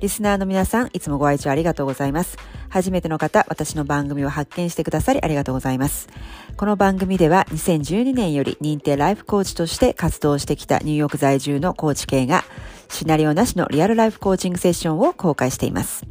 [0.00, 2.38] リスナーの皆さん、いつもご愛聴ありがとうございます。
[2.70, 6.08] 初めての方、私の番組を発見してくださりありがとうございます。
[6.56, 12.44] この番組では2012年より認定ライフコーチとして活動してきたニューヨーク在住のコーチ系が
[12.88, 16.06] シナリオなしのリアルライフコーチングセッションを公開しています。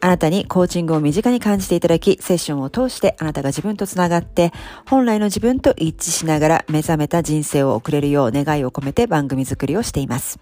[0.00, 4.52] あなたにコーチングを身近に感じていただき、セッションを通してあなたが自分とつながって、
[4.88, 10.38] 本来の自分と一致しながら目覚めた人生を送れるよう願いを込めて番組作りをしています。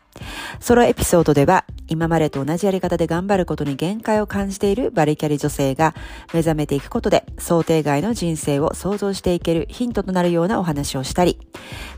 [0.60, 5.94] ソロエピソードでは、今までと同じやり方で頑張ることに限界を感じているバリキャリ女性が
[6.32, 11.38] 目覚めていくことで想定外の人生を想像していけるヒントとなるようなお話をしたり、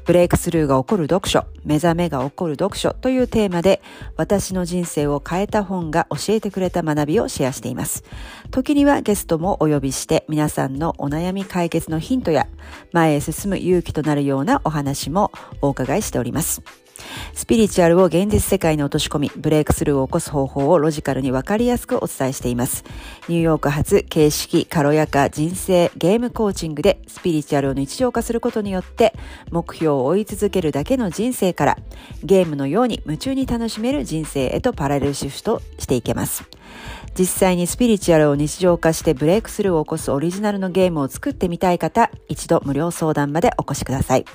[0.04, 3.80] ブレイクスルーが起こる読書、目覚めが起こる読書というテーマで
[4.16, 8.04] 私の人生を変えた本が教えてくれた学びをシェアしています。
[8.50, 12.46] 時にはゲストもお呼びして皆さんのお悩み解決のヒントや
[12.92, 15.30] 前へ進む勇気となるようなお話も
[15.60, 16.62] お伺いしております。
[17.34, 22.84] スピリチュアルを現実世界に落とし込み、ブレイクスルーを起こす方法をロジカルにわかりやすくお伝えしています。
[23.28, 29.14] ニューヨーク発形式、軽やか、人生、ゲームコーチングでスピリチュアルを日常化することによって、
[29.50, 31.78] 目標を追い続けるだけの人生から、
[32.22, 36.44] ゲームのように夢中に楽しめる人生へとパラレルシフトしていけます。
[37.18, 44.26] 実際にスピリチュアルを日常化してブレイクスルーを起こすオリジナルのゲームを作ってみたい方、一度無料相談までお越しください。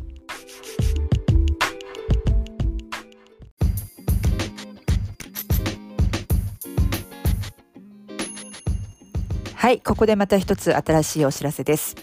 [9.63, 11.96] はい、ここでまた一つ新しいお知らせです。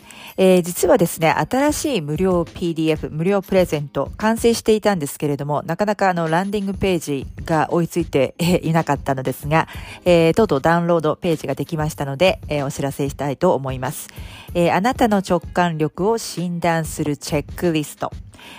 [0.42, 9.68] えー、実はですね、新しい無料 PDF、無料プレゼント、完成していたんですけれども、なかなかあの、ランディングページが追いついていなかったのですが、
[10.06, 14.08] えー、とうとうダウンロードページができましたので、えー、お知らせしたいと思います。
[14.54, 18.10] えー、あなたの直感力を診断するチェックリスト。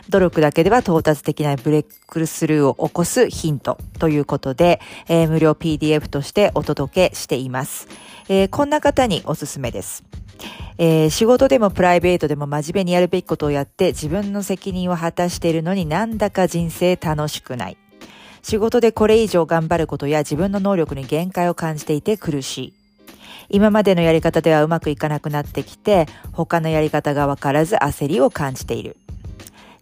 [0.09, 7.87] 努力だけでは到達できないブレイクスルーを起こすヒントということで、えー、無料 PDF としてお届けしています。
[8.29, 10.03] えー、こんな方におすすめです。
[10.77, 17.77] えー、仕事でもプライベートでも真面目にやるべきことをやって自分の責任を果たしているのになんだか人生楽しくない。
[18.41, 22.73] 仕事でこれ以上頑張ることや自分の能力に限界を感じていて苦しい。
[23.49, 28.97] 今までのやり方ではうまくいかなくなってきて、他のやり方がわからず焦りを感じている。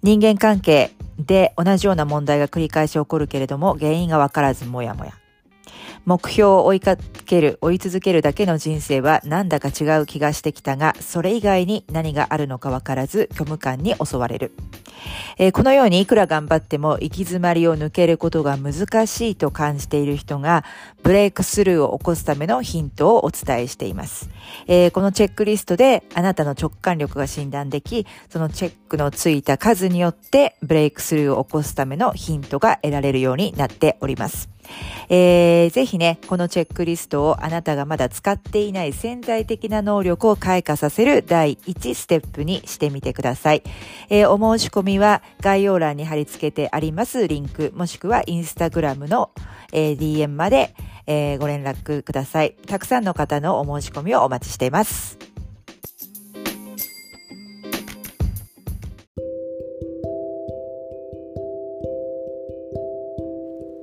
[0.02, 5.14] 人間関係で同じような問題が繰り返し起こるけれども、原因がわからずもやもや。
[6.06, 14.52] 目標を追いかける、追い続けるだけの人生はなんだか違う気がしてきたが、それ以外に何があるのかわからず虚無感に襲われる。
[15.38, 20.64] えー、このようにいくら頑張っても行き詰まりを抜けることが難しいと感じている人が、
[21.04, 24.30] ブレイクスルーを起こすためのヒントをお伝えしています。
[24.68, 34.50] えー、このチェックリストであなたの直感力が診断でき、そのチェックのついた数によってブレイクスルーを起こすためのヒントが得られるようになっております。
[35.10, 43.64] えー、ぜひね、このチェックリストをあなたがまだ使っていない潜在的な能力を開花させる第1ステップにしてみてください。
[44.10, 49.32] えー、お申し込みは概要欄に貼り付けてありますリンク、もしくはインスタグラムの、
[49.72, 50.76] えー、DM まで、
[51.08, 52.56] えー、ご連絡ください。
[52.68, 55.29] たくさんの方のお申し込みをお待ちしています。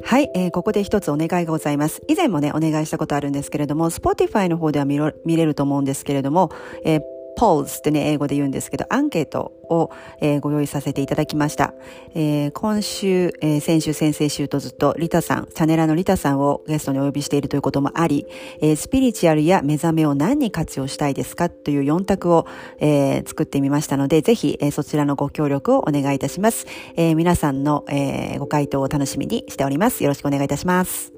[0.07, 2.01] はい、えー、ここで一つお願いがございます。
[2.07, 6.53] 以前もね、お願いしたことあるんですけれども、Spotify の方では見れると思うんですけれども、
[6.85, 9.91] えー polls ってね、英語で言うんですけど、アンケートを、
[10.21, 11.75] えー、ご用意させていただきました。
[12.15, 18.27] えー、今週、えー、先週、先々週とずっとリタさん、チャネラのリタさんをゲストにお呼びしているということもあり、
[18.61, 22.47] えー、スピリチュアルや目覚めを何に活用したいですかという4択を、
[22.79, 26.67] えー、作ってみましたので、ぜひ、えー、そちらのご協力をお願いいたします。
[26.97, 30.03] えー、皆さんの、えー、ご回答を楽しみにしております。
[30.03, 31.16] よろしくお願いいたします。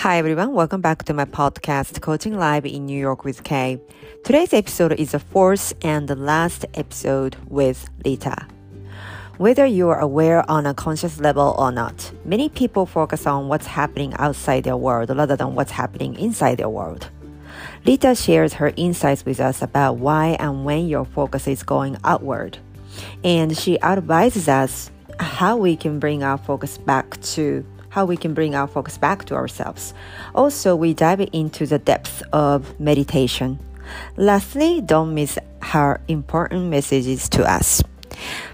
[0.00, 3.78] Hi everyone, welcome back to my podcast Coaching Live in New York with Kay.
[4.24, 8.46] Today's episode is the fourth and the last episode with Lita.
[9.36, 13.66] Whether you are aware on a conscious level or not, many people focus on what's
[13.66, 17.10] happening outside their world rather than what's happening inside their world.
[17.84, 22.56] Lita shares her insights with us about why and when your focus is going outward.
[23.22, 28.34] And she advises us how we can bring our focus back to how we can
[28.34, 29.94] bring our focus back to ourselves.
[30.34, 33.58] Also, we dive into the depth of meditation.
[34.16, 37.82] Lastly, don't miss her important messages to us.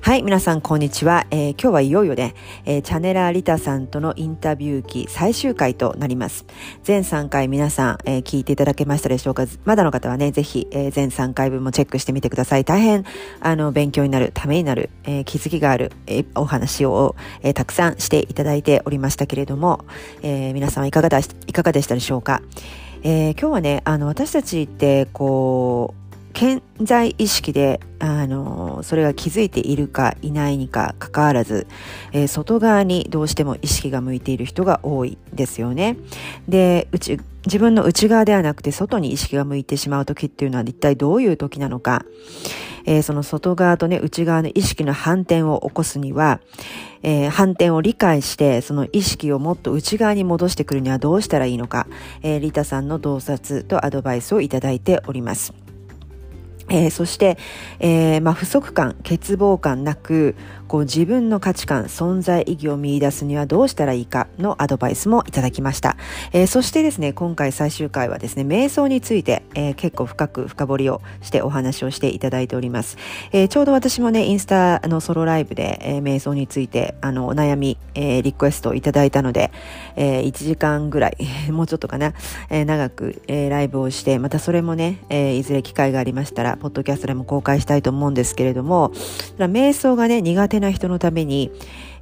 [0.01, 1.27] はい、皆さんこんにちは。
[1.31, 2.35] えー、今日はいよいよね、
[2.65, 6.47] えー、チャネラーリタさんとのインタビュー期最終回となります。
[6.83, 9.47] 全3回皆さん、えー、聞いていただけましたでしょうか？
[9.65, 12.65] まだの方はね、ぜひ、えー、全3回分もチェックしてみてください。
[12.65, 13.05] 大変、
[13.41, 19.85] あの、勉強になる、ためになる、えー、気づきがある、えー、お話を、えー、たくさんしていただいておりましたけれども、
[20.23, 22.41] えー、皆さんはいかがだいかがでしたでしょうか？
[23.03, 26.06] えー、今日はね、あの、私たちって、こう、
[26.37, 31.67] 健在意識で、あの、それが気づいているかいないにかかわらず、
[32.13, 35.97] えー、外側にどうしても意識が向いている人が多いですよね。
[36.47, 42.05] で、うち、自分の内側ではなくて外に意識が向いてしまう時っていうのは一体どういう時なのか、
[42.85, 46.41] えー、その外側とね、内側の意識の反転を起こすには、
[47.03, 51.87] えー、反転を理解して、その意識をもっと内側に戻してくるにはどうしたらいいのか、
[52.21, 55.66] えー、リタさんの洞察とアドバイスをいただいております。
[56.69, 57.39] えー、そして、
[57.79, 60.35] えー、まあ、不足感、欠乏感なく、
[60.69, 65.97] こう自分の価値観、存在意義を見出すにはどうしたらいいかのアドバイスもいただきました。
[66.33, 72.97] えー、そしてですね、今回最終回はですね、瞑想について、えー、結構深く深掘りをしてお話をしていただいております。
[73.33, 79.51] えー、ちょうど私もね、インスタのソロライブで、え瞑想について、あの、お悩み、えリクエストをいただいたので、
[79.97, 81.17] え1時間ぐらい、
[81.51, 82.13] もうちょっとかな、
[82.51, 88.91] え長く、えライブをして、またそれもね、えいずれ機会がありましたら、ポッドキャストでも公開したいと思うんですけれども、
[89.39, 91.51] 瞑想がね、苦手手な人のために、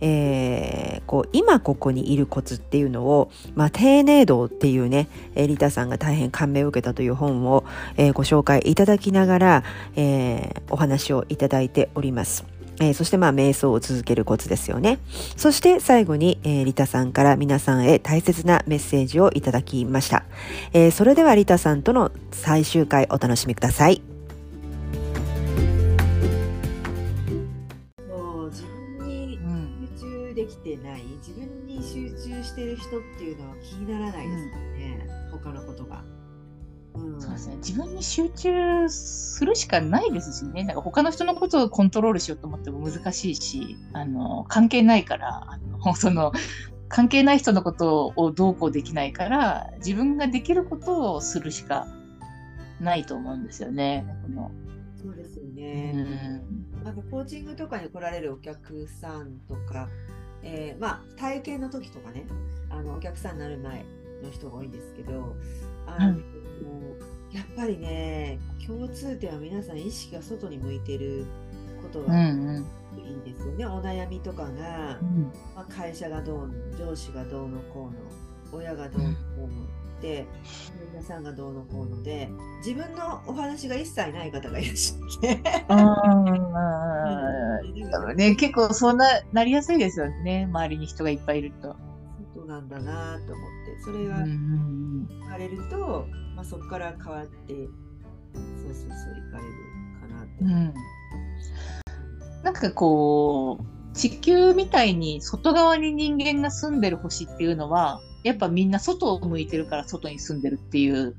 [0.00, 7.64] えー、こう今ここにいるコツっていうのを、まあ、丁寧度っていうね、えリタさんが大変感銘を受けたという本を、
[7.96, 9.64] えー、ご紹介いただきながら、
[9.96, 12.44] えー、お話をいただいております。
[12.80, 14.98] えー、そしてまあ瞑想を続けるコツですよね。
[15.36, 20.24] そして最後に、えー、リタさんから皆さんへ大切なメッセージをいただきました。
[20.72, 24.13] えー、それではリタさんとの最終回お楽しみください。
[32.88, 36.04] 人っていうのは気にならないですかね、うん、他のことが。
[36.94, 37.56] うん、そうですね。
[37.56, 40.64] 自分に集中するしかないですしね。
[40.64, 46.32] なんか他の人のことをコントロールしようと思っても難しいしあの関係ないからあの その
[46.88, 51.88] 関係ない人のことをどうこうできないから自分ができることをするしか
[52.80, 54.06] ないと思うんですよね。
[54.22, 54.50] この。
[55.04, 59.87] そうですよね、うん、なんかコーチングとかに来られるお客さんとか
[60.44, 62.26] えー、まあ、体験の時とかね
[62.69, 63.85] あのお客さんになる前
[64.23, 65.35] の人が多いんですけど
[65.87, 66.19] あの、うん、
[67.32, 71.26] やっぱりね共通点は皆さん意識が外に向いてる
[71.82, 79.50] ことがいいんですよね、うんうん、お悩みとかが、うん、まあ、会社がどう上司がどうのこうの親がどうのこうの、っ
[80.04, 80.26] て
[80.92, 85.42] 皆さんがどうのこうので自分のお話が一切ない方がいらっしゃって。
[88.14, 91.75] ね、結構そんななりやすいですよね周りに人がいっぱいいると。
[92.34, 96.06] そうなんだなと思ってそれが聞かれると、
[96.37, 97.66] まあ、そこから変わってそう
[98.66, 99.52] そうそういかれる
[100.00, 100.32] かなって。
[100.40, 100.75] うん、
[102.42, 111.14] なんかこう地球みたいに外側に人間が住んでる星っていうのはやっぱみんな外を向いてるから外に住んでるっていう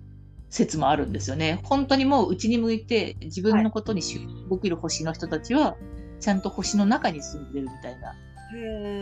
[0.49, 1.61] 説もあるんですよね。
[1.63, 5.75] 本当にもう内に向いて自分のことに集中できる星の人たちは、
[6.19, 8.15] ちゃんと星の中に住んでるみたいな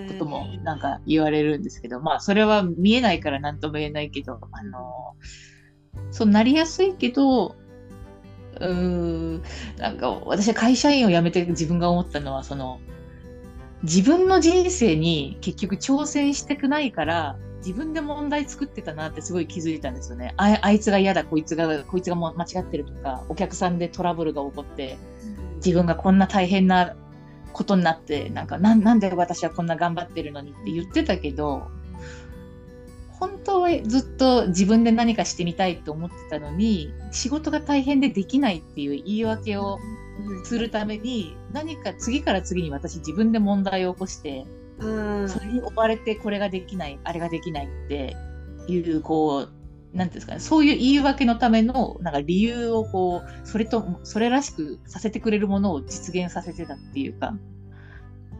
[0.08, 5.16] こともなんか言われるんですけど、まあそれは見えないから何とも言えないけど、あの、
[6.12, 7.56] そうなりやすいけど、
[8.60, 9.44] うーん、
[9.78, 12.80] なんか私は会社員を辞めて自分が思ったのは、その、
[13.84, 20.34] 自分の人生に結局挑戦してくないから、自分で問題作ってたなってすごい気づいたんですよね。
[20.38, 24.98] ああいつが嫌だ、こいつが、こいつがも間違ってるとか、お客さんでトラブルが起こって、
[25.58, 26.96] 自分がこんな大変な
[27.54, 31.68] ことになって、なんかな、なんで私はこんな頑張ってるのにって言ってたけど、
[33.12, 39.80] 本当はずっと自分で何かしてみたいと思ってたのに、仕事が大変でできないっていう言い訳を
[40.44, 44.46] するために、何か次から次に私自分で問題を起こして、
[45.28, 48.16] それに追われてこれができないあれができないって
[48.68, 57.36] いうこうなんていうんですかねそういう言い訳のためのなんか理由をこうそれとそれらしくさせてくれるものを実現させてたっていうか。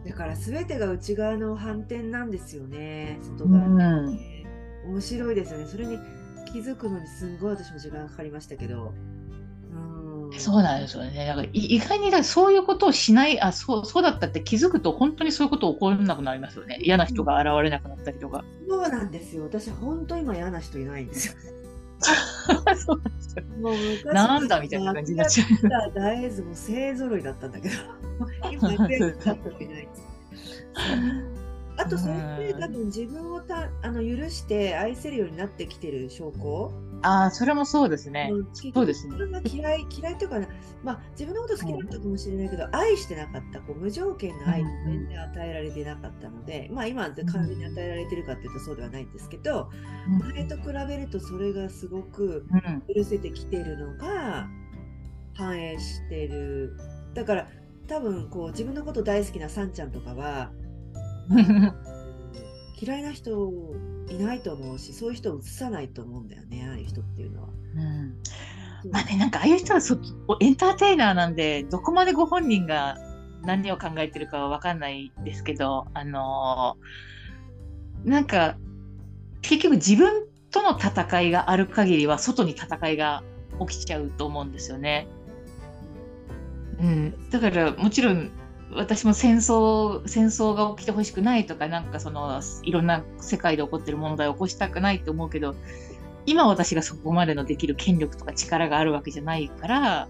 [0.04, 4.44] だから全てが内側の反転なんですよね外側の、ね
[4.86, 5.98] 面白いですよねそれに
[6.52, 8.92] 気づくのにすんごい私も時間かかりましたけど。
[10.34, 11.26] うんそうなんですよね。
[11.26, 16.78] だからい意外にだそういうことをしない、あそうそうだったって気づくと本当にそういうこと起こらなくなりますよね。
[16.82, 18.44] 嫌な人が現れなくなったりとか。
[18.68, 19.44] そうなんですよ。
[19.44, 21.34] 私、本当今嫌な人いないんですよ。
[22.76, 25.66] そうなんですよもう昔なんだみたいな感じになっちゃう。
[25.66, 25.92] う。
[25.94, 27.74] 大豆も勢ぞろいだったんだけど、
[28.50, 30.14] 今やってる人いないです。
[31.76, 36.72] あと、それって多分自分をたあの許して愛せるようになってきてる証拠？
[37.02, 38.30] ああ、それもそうですね。
[38.32, 40.48] うんそうですね自分が嫌い、嫌いというかな、
[40.82, 49.70] まあ、自分のこと好きだったかもしれないけど、愛してなかった、こう無条件の愛を全然与えられてなかったので、まあ今は完全に与えられてるかっていうとそうではないんですけど、
[50.32, 52.94] 前と比べるとそれがすごくうん。
[52.94, 54.48] 許せてきてるのが
[55.34, 56.76] 反映してる。
[57.12, 57.48] だから
[57.86, 60.52] 多分こう自分のこと大好きなさんちゃんとかは
[62.80, 63.52] 嫌いな人
[64.10, 67.48] いないと思うし、そういう人を映さないと思うんだよね、ああいう人っていうのは。
[67.74, 68.16] うん
[68.90, 69.98] まあね、なんかああいう人はそ
[70.40, 72.98] エンターテイナーなんで、どこまでご本人が
[73.42, 77.14] 何を考えてるかは分かんないですけど、あのー
[78.04, 78.56] なんか
[79.42, 83.22] 結局自分との戦いがある限りは外に戦いが
[83.66, 85.08] 起きちゃうと思うんですよね。
[86.80, 88.30] うん、だからもちろん
[88.74, 95.54] 私も戦争戦争が起きてほしくないとかなんかそのいろんな世界で起こってる問題を起こしたくないと思うけど
[96.26, 100.08] 今私がそこまでのできる権力とか力があるわけじゃないから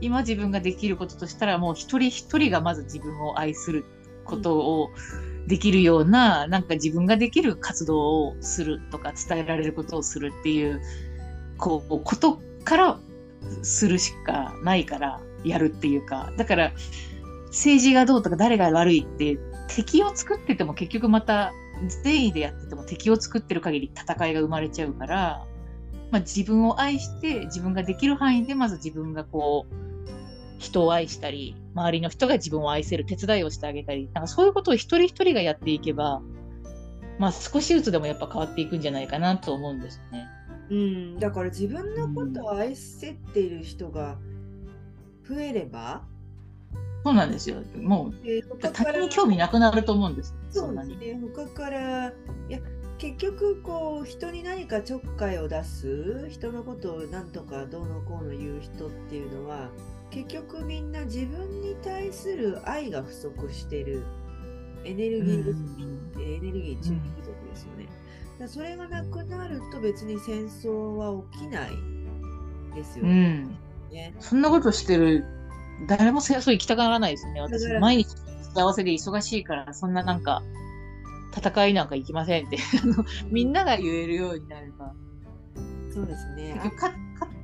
[0.00, 3.84] 今自分ができることとしたらもう一人一人がまず自分を愛する
[4.24, 4.90] ことを
[5.46, 10.80] できるような、なんか自分ができる活動をするとか伝えられることをするっていう
[11.58, 12.98] こうことから
[13.62, 16.32] するしかないからやるっていうか。
[16.36, 16.72] だから
[17.54, 21.52] 政治がどうとか誰が悪いって敵を作ってても結局また
[22.02, 25.46] 善意でやってても敵を作ってる限り戦いが生まれちゃうから、
[26.10, 29.74] まあ、自分を愛して自分ができる範囲でまず自分がこう
[30.58, 36.22] 人を愛したり周りの人が自分を愛せる手伝いをしてあげたりなんかそういうことを一人一人がやっていけば、
[37.20, 40.26] まあ、少しずつでもやっぱ変わっていくんじゃないかなと思うんですね。
[40.70, 44.18] うん、だから自分のことを愛せている人が
[45.28, 46.04] 増えれば、
[47.04, 50.66] そうなんですよもうえー他に興味なくなると思うんですそ。
[50.66, 52.12] うんですね、他から、い
[52.48, 52.58] や、
[52.98, 59.68] 結局、こう、人に何かちょっかいを出す、人のことをなんとかどうのこうの言う人っていうのは、
[60.10, 64.02] 結局みんな自分に対する愛が不足してる。
[64.84, 67.84] エネルギー不足、エネルギー中不足ですよね。
[67.84, 67.94] だか
[68.40, 71.70] らそれがなくなると別に戦争は起きない
[72.74, 73.38] ですようね。
[73.40, 73.58] ん、
[74.20, 75.24] そんなことしてる
[75.86, 77.40] 誰も戦争行きたがらないですね。
[77.40, 78.08] 私毎日
[78.54, 80.42] 幸せで忙しいからそんななんか
[81.36, 82.58] 戦いなんか行きませんって。
[83.30, 84.94] みんなが言えるようになれば。
[85.92, 86.52] そうですね。
[86.54, 86.96] 結局かか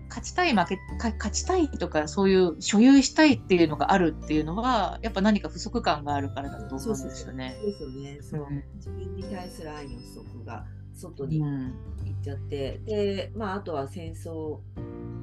[0.09, 7.57] 勝ちたい負けか勝ちたいとかそういう所有したいっていうのがあるっていうのはやっぱ何か不足感があるからだと思うんですよね。
[7.65, 8.19] ですよね。
[8.21, 8.47] そう。
[8.49, 8.65] うん。
[8.77, 11.75] 自分に対する愛の不足が外にうん。
[12.05, 14.59] 行っちゃって、で、まあ、あとは戦争、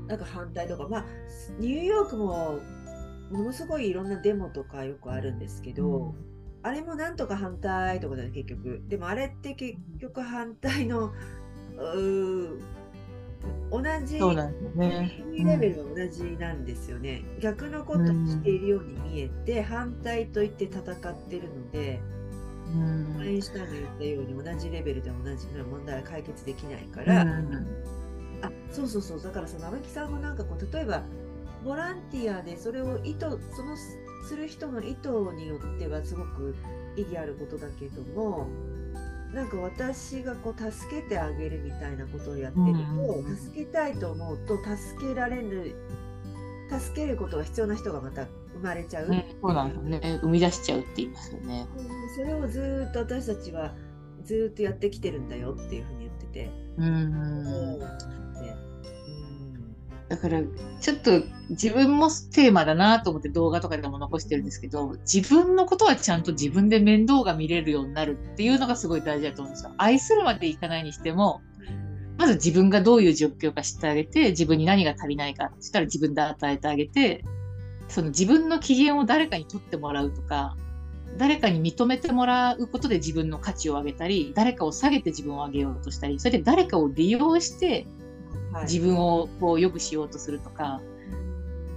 [0.07, 1.05] なんか反対とか、まあ、
[1.59, 2.59] ニューヨークも
[3.31, 6.15] ものすごいいろんなデモとかよくあるんですけど、
[6.63, 8.81] あれもなんとか反対とかだね、結局。
[8.88, 11.12] でもあれって結局反対の、
[13.72, 15.24] 同じそうなんですよね。
[15.38, 17.24] レベルは同じなんですよね。
[17.39, 20.86] 逆のことをしているように見えて、反対と言って戦っ
[21.29, 22.00] てるので、
[22.74, 27.65] うんアインシュタインが言ったように同じレベルで同じ問題は解決できないかうら、ん
[28.41, 31.01] あそうそうそうだからその天木さんもなんかこう例えば
[31.67, 33.97] ボランティアでそれを意図そのす
[34.29, 36.55] する人の意図によってはすごく
[36.95, 38.47] 意義あることだけども
[39.33, 45.75] なんか私がこう助けてあげるみたいなことをやってると、うん助けたいと思うと助けられる
[46.69, 50.19] 助けることが必要な人がまた生まれちゃう、ねそうなんですよね。
[50.21, 51.67] 生み出しちゃうって言いますよね。
[51.77, 53.74] うんそれをずーっと私たちは
[54.24, 56.50] ずーっとやってきてるんだよっていうふうに言ってて。
[56.77, 57.86] うんで
[60.09, 60.41] だから
[60.79, 69.73] ちょっと自分もテーマだなと思って動画とかでも残してるんですけど自分のことはちゃんと自分で面倒が見れるようになるっていうのがすごい大事だと思うんですよ。
[69.77, 71.41] 愛するまでいかないにしても
[72.17, 77.23] まず自分がどういう状況か知ってあげて自分に何が足りないかそしたら自分で与えてあげて
[77.89, 80.55] その自分の機嫌を誰かに取ってもらうとか
[81.17, 87.87] 誰かに認めてもらうことで自分の価値を上げたり誰かを下げて自分を上げようとしたりそれで誰かを利用してはい
[88.63, 90.81] 自分をこう良くしようとするとか、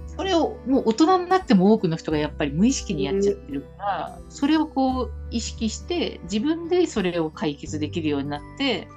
[0.07, 8.87] それをもう大人になっても多くの人がやっぱり無意識にやっちゃってるから、それをこう意識して自分でそれを解決できるようになって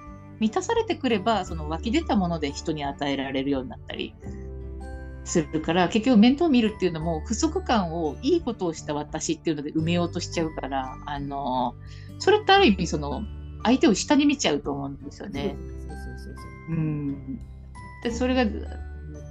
[0.40, 4.14] 満たされてくればその湧き出たもので人に与えられるようになったり
[5.24, 11.74] するから結局面倒見るっていうのも不足感をいいことをした私っていうので埋めようとしちゃうからあの
[12.18, 13.22] それってある意味その
[13.62, 15.56] 相手を下に見ちゃうと思うんですよね。
[15.88, 16.42] そうそうそうそ
[16.74, 16.76] う。
[16.76, 17.40] うん、
[18.04, 18.44] でそれが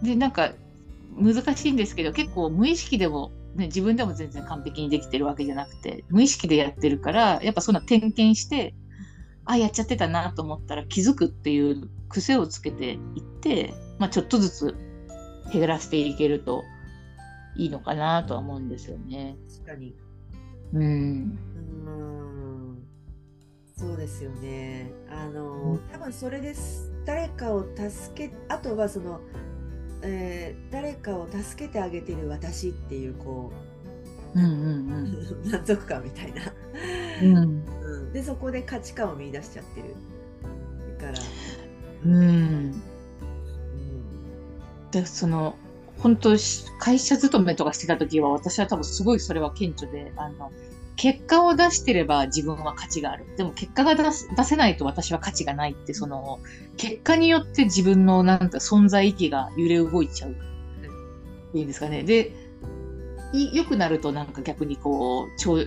[0.01, 0.51] でなんか
[1.15, 8.73] 難しいんですけど結構無意識でも、ね、自分でも全然完璧にできてるわけじゃなくて無意識でやってるからやっぱそんな点検して
[9.45, 14.75] あやっちゃってたなと思ったら気づくっていう癖をつけていって、まあ、ちょっとずつ
[15.51, 16.63] 減らしていけると
[17.55, 19.35] いいのかなとは思うんですよね。
[19.63, 19.95] 確かに。
[20.73, 22.83] うん、うーん
[23.77, 24.91] そうですよね。
[25.09, 26.92] あの、多分それです。
[27.05, 29.21] 誰かを助け、あとはその、
[30.01, 33.51] えー誰かを助けてあげてる私っていう、こ
[34.35, 34.49] うんうん
[35.45, 36.41] う、 満足感みたいな。
[37.21, 37.37] うん。
[37.37, 37.63] うん。
[37.83, 39.95] うん、で、そこで価値観を見出しちゃってる。
[40.99, 41.19] だから、
[42.05, 42.13] うん。
[42.13, 42.83] うん。
[44.93, 45.55] でその
[45.97, 50.51] 本当し会社勤めとかしてた時は私は多分すごいそれは顕著であの
[50.95, 53.25] 結果を出してれば自分は価値がある。
[53.37, 56.39] でも結果が出す出せないと私は価値がないってその
[56.77, 60.35] 結果によって自分のなんか存在意義が揺れ動いちゃう。
[61.55, 62.03] いうんですかね。
[62.03, 62.31] で
[63.33, 65.57] い良くなるとなんか逆にこう調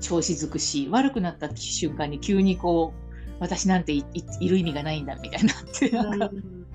[0.00, 6.30] 調子づくし悪くなった瞬間に急にこう私なんていいいる意味がないんだみたいになってなんか。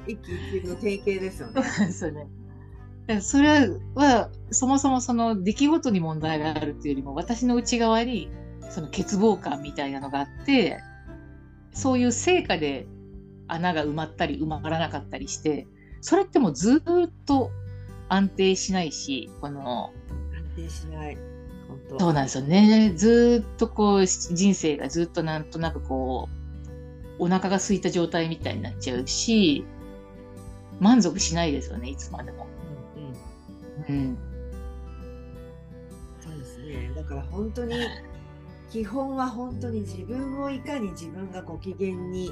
[0.07, 1.63] 一喜一憂の典型ですよね。
[1.63, 2.27] そうですよね。
[3.21, 8.29] それは、そもそもその出来事に問題があるっていうよりも、私の内側に、
[8.69, 10.79] その欠乏感みたいなのがあって、
[11.73, 12.87] そういう成果で
[13.47, 15.67] 穴が埋まったり埋まらなかったりして、
[16.01, 17.51] それってもうずーっと
[18.09, 19.93] 安定しないし、この、
[20.35, 21.17] 安定しない。
[21.67, 21.99] 本当。
[21.99, 22.93] そうなんですよね。
[22.95, 26.27] ずーっとこう、人生がずっとなんとなくこ
[27.19, 29.65] う、お腹が空いた状態みたいになっちゃうし、
[30.79, 32.46] 満足しないですよね、いつまでも。
[33.89, 34.17] うんうんうん。
[36.21, 36.91] そうですね。
[36.95, 37.75] だから本当に
[38.69, 42.31] 基本は本当に自分をいかに自分がご機嫌に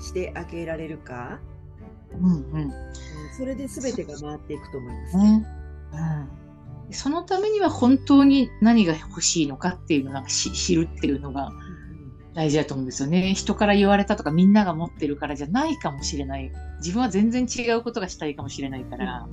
[0.00, 1.40] してあげられるか、
[2.12, 2.54] うんうん。
[2.54, 2.72] うん
[3.36, 5.38] それで全てが回っていくと思いますね。
[5.38, 5.46] ね。
[6.88, 6.92] うん。
[6.92, 11.50] そのためには本当に何が欲しいのかっていうのをなんかし知るっていうのが
[12.34, 13.34] 大事だと思うんですよね。
[13.34, 16.52] 人から言われたとかみんなが持ってるからじゃないかもしれない。
[16.78, 19.28] 自分は全然違うことがしたいかもしれないから、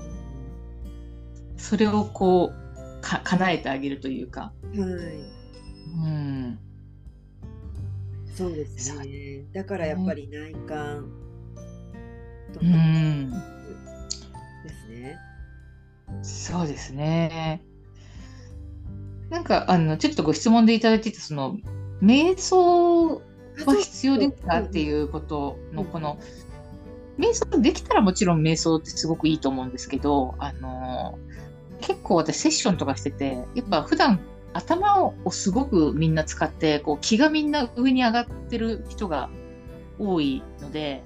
[1.61, 4.51] それをこう、か叶えてあげるというか。
[4.75, 4.81] はい。
[5.93, 6.59] うん。
[8.35, 9.45] そうですね。
[9.53, 11.11] だからやっぱり内観
[12.51, 13.31] とかうん。
[14.63, 15.19] ですね。
[16.23, 17.63] そうですね。
[19.29, 21.57] なんか、あの、ちょっとご質問でいただいてて、その、
[22.01, 23.21] 瞑想
[23.65, 26.19] は必要ですかっていうことの、この、
[27.19, 31.19] 瞑想できたらもちろん瞑想ってすごくいいと思うんですけど、あの、
[31.81, 34.19] 結構私セッションとかしてて、やっぱ普段
[34.53, 39.29] 頭をすごくみんな使って、こう気がみんな上に上がってる人が
[39.99, 41.03] 多いので、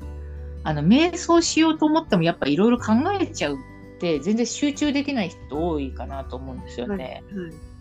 [0.64, 3.58] あの、瞑想しようと思ってもやっぱいろいろ考えちゃうっ
[4.00, 7.24] て、全然集中できない人多いかなと思うんですよね。
[7.36, 7.76] はい。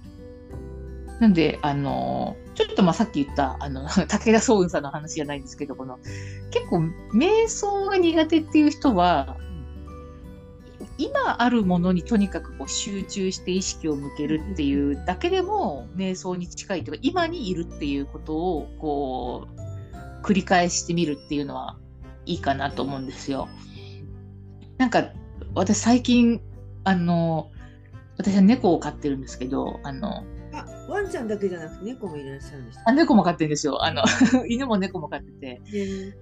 [1.21, 5.99] なんで、あの、ちょっとまあさっき言った、あの、 武田壮雲さんの話じゃないんですけど、この、
[6.51, 6.79] 結構、
[7.15, 9.37] 瞑想が苦手っていう人は、
[10.97, 21.77] 今あるものにとにかくこう集中して意識を向けるっていうだけでも瞑想に近いというか今にいるっていうことをこう繰り返してみるっていうのは
[22.27, 23.49] いいかなと思うんですよ。
[24.79, 25.11] なんか
[25.55, 26.41] 私最近
[26.85, 27.51] あの
[28.17, 33.85] 私は猫を飼ってるんですけどあのあ、ワンちゃんだけじゃなくて猫もいらっしゃるんですあ猫も飼ってるんですよ。
[33.85, 34.05] あの
[34.49, 36.17] 犬も猫も飼っててね。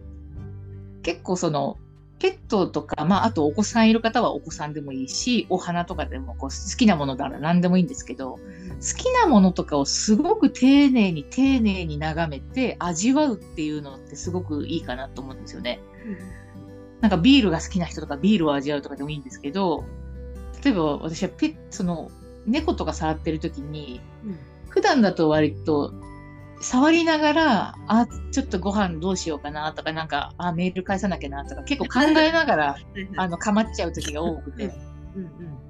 [1.02, 1.78] 結構その
[2.22, 15.80] ペットとか、まあ、あとお子さんいる方はお子さんでもいいし、お花とかでもこう好きなものなら何でもいいんですけど、好きなものとかをすごく丁寧に丁寧に眺めて味わうっていうのってすごくいいかなと思うんですよね。
[17.00, 19.84] なんかビールが好きな人とかビールを味わうとかでもいいんですけど、
[20.64, 22.08] 例えば私はペッその
[22.46, 24.38] 猫とか触ってる時に、うん
[24.72, 25.92] 普段だと割と
[26.62, 32.76] 触りながら、あ、ちょっとご飯どうしようかなとか、なんか、あ、メール返さなきゃなとか、結構考えながら、
[33.18, 34.72] あの、かまっちゃう時が多くて。
[35.16, 35.62] うんうん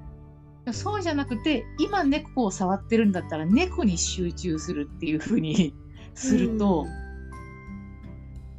[0.71, 5.75] そうじゃなくて今猫を触ってるんだったら猫に集中するっていう風に
[6.13, 6.87] すると、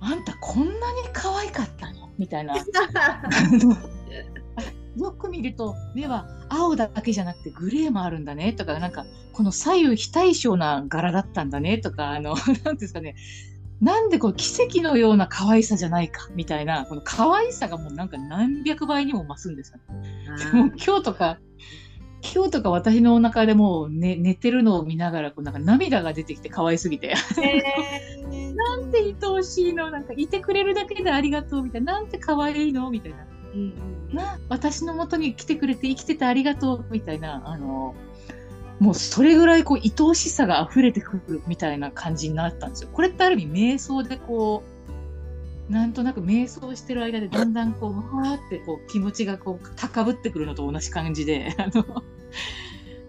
[0.00, 0.78] あんたこんなに
[1.14, 2.56] 可愛かったのみたいな。
[4.96, 13.16] よく見ると目は青だけじゃなくてグレーもあるんだねとかなんかこの左右非対称な柄だったんだねとかあの 何ですかね
[13.80, 20.60] なんでこう奇跡のような可愛さじゃないかみたいなこの可愛さがもうなんか何百倍にも増すんですよ、ね。
[20.60, 21.38] もう今日とか
[22.24, 27.14] 今日とか私のお腹でもう、ね、寝てるのを見ながらこうなんか涙が出てきて可愛すぎて。
[27.42, 33.18] えー、 なんて愛おしいのなんかいてくれるだけでありがとうみたいななんて可愛いのみたいな。
[33.54, 33.74] うん
[34.12, 37.94] な私のもとに来てくれて生きててありがとうみたいなあの
[38.80, 42.90] もうそれぐらいこう愛おしさが溢れてくるみたいな感じになったんですよ。
[42.92, 44.64] これってある意味瞑想でこ
[45.68, 52.02] うなんとなく瞑想してる間でだんだんこうわーってこう気持ちがこう高ぶってくるのと同じ感じであの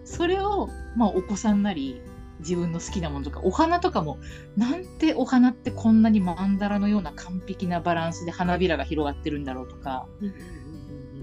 [0.04, 2.00] それを、まあ、お子さんなり
[2.40, 4.18] 自分の好きなものとかお花とかも
[4.56, 10.06] なんてお花ってこんなにマンダラのような完璧なバランスで花びらが広がってるんだろうとか。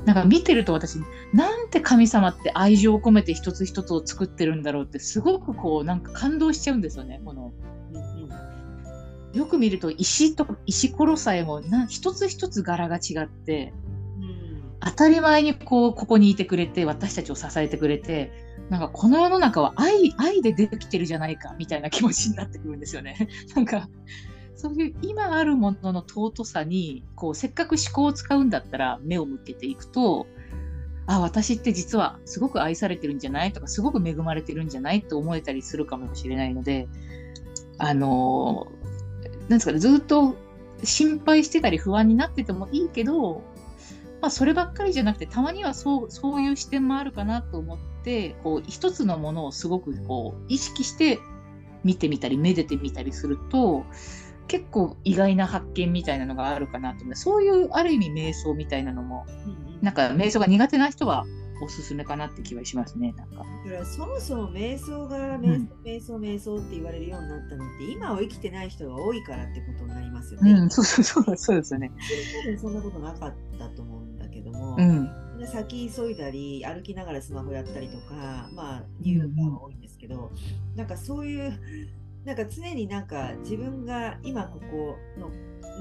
[0.06, 1.00] なんか見てると私
[1.34, 7.54] なんて神様って愛情を込めて一つ一つを作ってるんだろうってすごくこうなんか感動しちゃうんですよねこの。
[9.34, 13.74] よく見ると石と石ころさえもな一つ一つ柄が違って、
[14.20, 18.32] うん、当たり前にこうここにいてくれて私たちを支えてくれて
[18.70, 23.28] なんかこの世の中は愛愛でできてるじゃないかみたいな気持ちになってくるんですよね。
[23.56, 23.90] なんか
[24.56, 30.26] そういう今あるものの尊さにこうせっかく思考を使うんだったら目を向けていくと
[31.06, 33.52] あ私って実はすごく愛されてるんじゃない？
[33.52, 35.02] とかすごく恵まれてるんじゃない？
[35.02, 36.88] と思えたりするかもしれないので
[37.78, 38.72] あの
[39.42, 40.36] なんですかねずっと
[40.84, 43.42] 心配してたり不安になっててもいいけど、
[44.24, 51.20] まあ、そればっかりじゃなくてたまにはそうそういう視点もあるかなと思ってこう一つのものをすごくこう意識して
[51.84, 53.84] 見てみたりめでてみたりすると
[54.48, 61.26] 結構意外な発見みたいなのがあるかなと思うそういうある意味瞑想みたいなのも、うんうん、なんか瞑想が苦手な人は
[61.62, 63.14] おすすめかなって気はしますね。
[63.14, 63.38] なんか。
[63.38, 70.52] だからそもそも瞑想が瞑想、瞑想、瞑想って言われるようになったのって、今を生きてない人が多いからってことになりますよね。
[70.52, 71.92] うん、そうそうそうそうですよね。
[72.44, 74.13] 多分そんなことなかったと思うん
[74.64, 81.60] も、うん、先急いだり、歩きながらスマホやったりとか、まあ、ニューヨーが多いんですけど、うん、なんかそういう
[82.26, 85.30] なんか常になんか自分が今ここの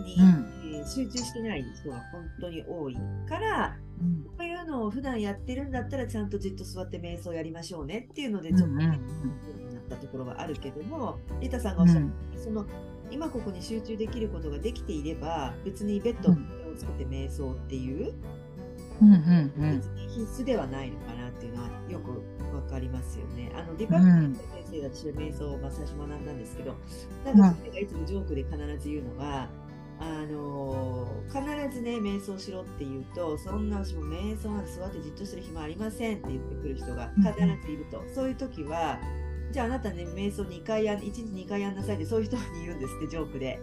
[0.04, 2.96] に、うん、えー、集中してない人が本当に多い
[3.28, 8.98] から、うん、こういうのを普段やってるんだったらちゃんとじっと座って瞑想やりましょうねっていうのでちょっと、ね、なっ
[9.88, 12.04] たところはあるけどもリタさんがおっしゃった、う
[12.40, 12.66] ん、その
[13.10, 16.34] 今ここに集中できることができていれば別にベッドを
[16.76, 18.41] 作って瞑想っていう、うん
[19.00, 22.10] うんうん、別に必須ではないのかなっていうのはよく
[22.54, 23.50] わかりますよね。
[23.54, 26.26] あのディパートメント先生が私は瞑想をまあ最初学ん。
[26.26, 26.76] だんですけど、
[27.24, 29.48] なんかそれがいつもジョークで必ず言うのが、
[29.98, 37.32] あの必ずね瞑想しろって言うとそんな私も瞑想なんて座ってじっとしてる暇ありませんって言ってくる人が必
[37.64, 38.98] ずいると、そういう時は
[39.52, 43.60] じゃああなたね瞑想2回や1日2回やんなさいってそういう人に言うんですってジョークで。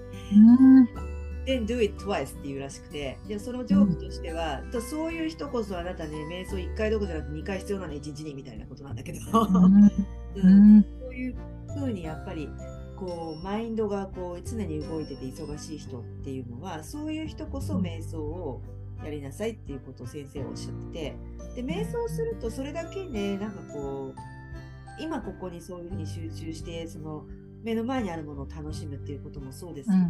[1.49, 9.89] Then do it twice っていうらしくて、でそのジョークとしては、うん、そういう人こそあなたね、瞑想1回どころじゃなくて2回必要なの1日にみたいなことなんだけど、 うん。
[10.35, 11.35] うん、そういう
[11.75, 12.47] ふうにやっぱり
[12.95, 18.61] こうマインドがこう常に動いてて忙しい人っていうのは、そういう人こそ瞑想を
[19.03, 21.15] やりなさいっていうことを先生はおっしゃってて、
[21.55, 27.25] で瞑想するとそれだけで、なんかこう、今ここにそういうふうに集中して、その
[27.63, 30.01] 目の前にあるものを楽しむっていうこともそうですけど、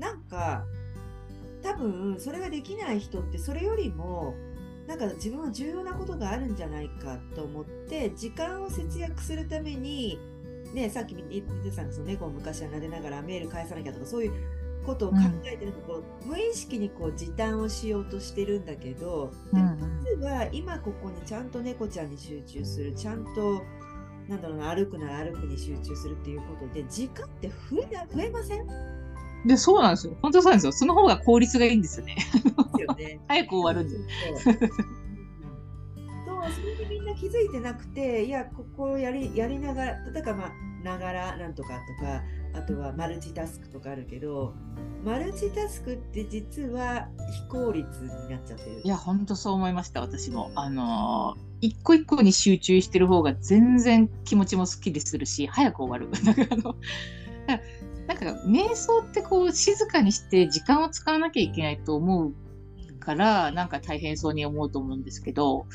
[0.00, 0.64] なんか
[1.62, 4.34] 多分それができない人ってそれよりも
[4.88, 10.18] なんか自分は重要なことがあるんじゃないかと思って時間を節約するために
[10.74, 14.32] ねさっき言ってたその猫を昔は撫でながらメール返さなきゃとかそういう
[14.86, 19.76] ことを考えてると、こう無意識にこう時短をしようとしてるんだけど、でも
[20.18, 23.62] 実は今ここにちゃんと猫ちゃんに集中するちゃんと
[24.26, 28.66] なんだろうな歩くなら歩くに集中するっていうことで時間って増え増えません？
[29.46, 30.16] で、そうなんですよ。
[30.22, 30.72] 本当そうなんですよ。
[30.72, 32.16] その方が効率がいいんですよね。
[32.78, 33.98] よね 早く終わるんで。
[34.38, 34.56] そう、
[36.52, 42.22] それでみんな気づいてなくて、いや、ここをやりやりながら、例えば、まあ、ながらなんとかとか、
[42.54, 44.54] あとはマルチタスクとかあるけど、
[45.04, 47.08] マルチタスクって実は
[47.48, 48.80] 非効率になっちゃってる。
[48.82, 50.50] いや、本当そう思いました、私も。
[50.54, 56.10] あのー、一個一個に集中してる方が全然気持ちもすっきりするし、早く終わる。
[56.24, 56.76] だからあの
[58.10, 62.34] なんか瞑想ってこう静かにして時間を使わなきゃいけないと思う
[62.98, 65.66] からなんか大変そうに思うと思うんですけど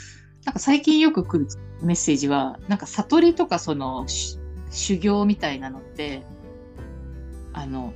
[0.45, 1.49] なんか最近よく来る
[1.81, 4.05] メッセージは、なんか悟りとかその
[4.69, 6.23] 修行みたいなのって、
[7.51, 7.93] あの、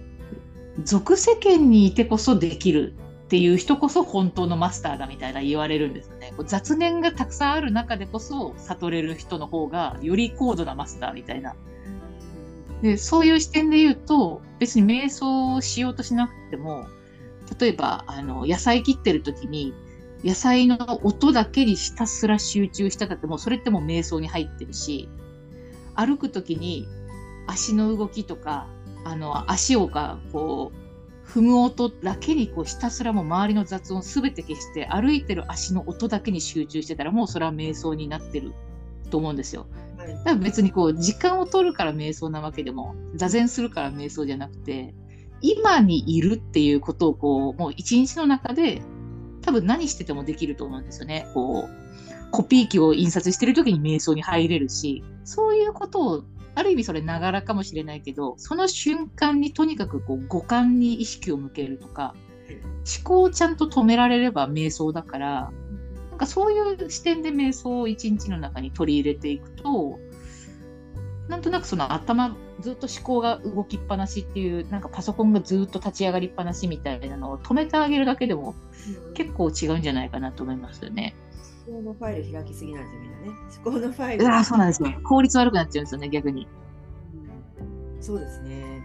[0.84, 6.34] 俗世間にいてこそできるっていう人こそ本当のマスターだみたいな言われるんですよね。
[6.45, 11.56] 雑念がたくさんある中でこそ悟れる人の方がより高度なマスターみたいな。
[12.81, 16.87] で、そういう視点で言うと、別に瞑想をしようとしなくても、
[17.59, 19.73] 例えば、あの、野菜切ってる時に、
[20.23, 25.07] 野菜の音だけにひたすら集中したかってもうそれってもう瞑想に入ってるし
[25.95, 26.87] 歩く時に
[27.47, 28.67] 足の動きとか
[29.05, 38.53] あの足をかこう踏む音だけにこうひたすらもう周りの雑音すべて消して歩いてる足の音だけに集中してたらもうそれは瞑想になってる
[39.09, 39.67] と思うんですよ。
[40.07, 44.93] だから別にこう時間を取るから瞑想なわけでも座禅するから瞑想じゃなくて
[45.41, 48.81] 今にいるっていうことをこうもう一日の中で
[49.41, 51.27] 多分何しててもできると思うんですよね。
[51.33, 56.23] こう、コピー機を印刷してる時に瞑想に入れるし、そういうことを、
[56.55, 62.15] ある意味それながらかもしれないけど、その瞬間にとにかくこう五感に意識を向けるとか、
[62.79, 65.51] 思考をちゃんと止められれば瞑想だから、
[66.19, 69.99] かそういう視点で瞑想を一日の中に取り入れていくと、
[71.27, 78.55] なんとなくその頭ずっと思考が動きっぱなしっていうなんかパソコンがずっと立ち上がりっぱなしみたいなのを止めてあげるだけでも
[79.13, 81.15] 結構違うんじゃないかなと思いますよね。
[81.67, 83.27] 思考のファイル開きすぎなんですよみんなね。
[83.63, 84.27] 思考のファイル。
[84.27, 84.97] ああそうなんですね。
[85.03, 86.47] 効率悪くなっちゃうんですよね逆に。
[87.95, 88.82] うん、そうですね。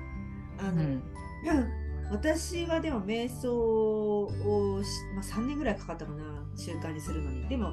[0.58, 1.02] あの、うん、
[2.12, 4.30] 私はでも瞑想を
[5.14, 7.48] まあ、3年ぐらいかかったかな習慣にするのに。
[7.48, 7.72] でも、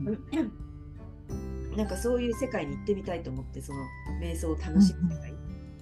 [1.76, 3.78] なんかそういう世界に行ってみたいと思ってその
[4.20, 5.34] 瞑想を楽しむ世界。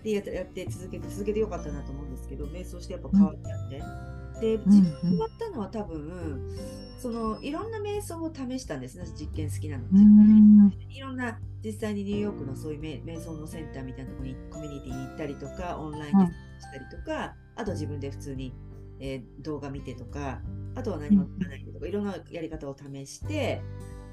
[0.04, 3.82] でやって続けて続けてよかったなと思うんですけど瞑想してやっぱ変わったんで。
[4.40, 6.56] で自分変わったのは多分
[7.00, 9.04] そのいろんな瞑想を試したんですね。
[9.18, 18.52] 実験好きなので、いろんな実際にニューヨークのそういう瞑想のセンターみたいなところにコミュニティに行ったりとかオンラインでしたりとか、あと自分で普通に、
[19.00, 20.40] えー、動画見てとか
[20.74, 23.60] あとは何も聞かないでとか、いろんなやり方を試して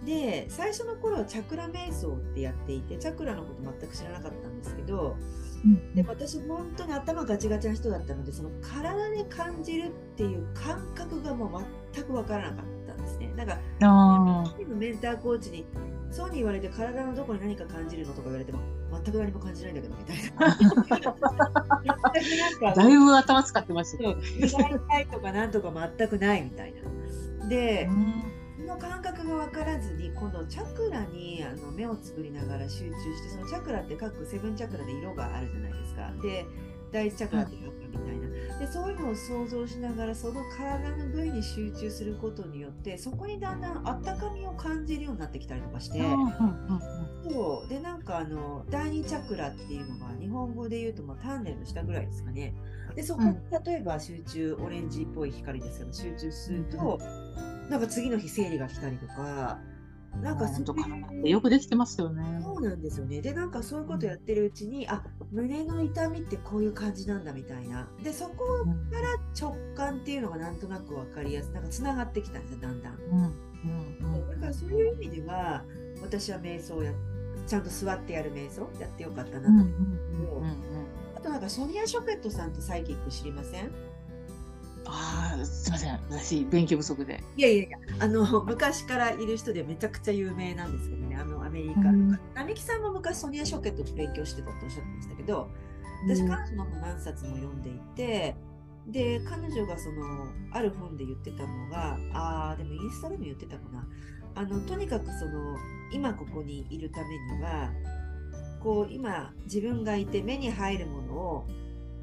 [0.05, 5.15] で最初の頃はチャクラ瞑想ってやっていてチャクラのこと全く知らなかったんですけど、
[5.63, 13.33] うん、で私本当に頭ガチガチな人だったのでその体で感じるっていう感覚がもう全く分からなかったんですね。
[13.35, 13.57] なんか
[14.75, 15.65] メンターコーチに
[16.11, 18.59] そうに言われて体のどこに何か感じるのとか言われても
[19.03, 20.17] 全く何も感じないんだけどみたい
[22.61, 22.73] な。
[22.75, 24.03] だいぶ頭使ってました。
[24.45, 26.73] 痛いとかなんとか全くないみたい
[27.39, 27.47] な。
[27.47, 36.11] で、うんの感覚が分からずに今度チャクラにあの目をつぶりながら集中してそのチャクラって各セブンチャクラで色があるじゃないですか。
[36.21, 36.45] で
[36.91, 38.25] 第一チャクラって赤みたいな。
[38.59, 46.01] でそういうのを想像しながらその体の部位に集中することによってそこにだんだんあったかみを感じるようになってきたりとかして、
[47.29, 47.69] そう。
[47.69, 52.53] でなんかあの第二チャクラっていうのが日本語で言うとまあ丹念の下ぐらいですかね。
[52.95, 56.99] でそこに例えば集中オレンジっぽい光ですけど集中すると、
[57.69, 59.59] なんか次の日生理が来たりとか、
[60.21, 62.39] なんかそういうよくできてますよね。
[62.41, 63.21] そうなんですよね。
[63.21, 67.87] で、なんかそういうことやってるうちに、あ胸の痛みってこういう感じなんだみたいな。
[68.03, 68.35] で、そこ
[68.91, 69.07] から
[69.39, 72.93] 直感っていうのがなんとなく分かりやすい、なんかつながってきたんですよ、だんだん。
[72.95, 75.63] うんうん、だからそういう意味では、
[76.01, 76.91] 私は瞑想や、
[77.47, 80.43] ちゃんと座ってやる瞑想やってよかったなと思う
[81.15, 83.71] あとなんかソニア・ショペットさんってサイキック知りません？
[84.85, 85.99] ああ、すみません。
[86.09, 87.23] 私、勉強不足で。
[87.37, 92.19] いやいやいや、あの、 昔からいる人でめちゃくちゃ有名なんですけどね、あの、アメリカとか。
[92.35, 95.49] 並木さんも昔ソニア・ショケットと勉強してたとおっしゃってましたけど、
[96.05, 98.35] 私、彼女の本何冊も読んでいて、
[98.87, 103.87] で、彼女がその、ある本で言ってたのが、ああ、でもインスタでも言ってたかな。
[104.35, 105.57] あの、とにかくその、
[105.91, 107.71] 今ここにいるためには、
[108.61, 111.47] こう、今、自分がいて目に入るものを、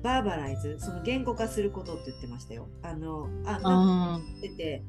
[0.03, 2.69] バーバライズ、その言語化することって言ってましたよ。
[2.83, 4.83] あの、あ、なんか言ってて、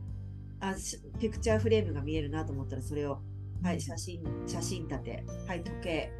[0.59, 0.73] あ、
[1.19, 3.19] ピクチャーフレームが見えるなと思ったら、それを、
[3.61, 6.11] はい、写真、写真立て、はい、時計、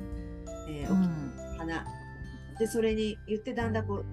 [0.69, 1.85] えー、うん、花。
[2.59, 4.03] で、それに言ってだんだんこ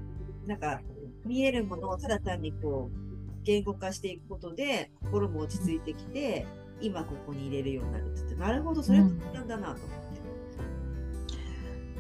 [0.44, 0.80] う、なんか、
[1.26, 6.46] 見えるものをただ単にこう、言語化していくことで、心も落ち着いてきて、
[6.80, 10.20] 今ここに入れるようになるって言って、なるほど、それとなんだなと思って。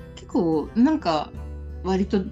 [0.08, 1.30] うん、結構、なんか、
[1.84, 2.22] 割と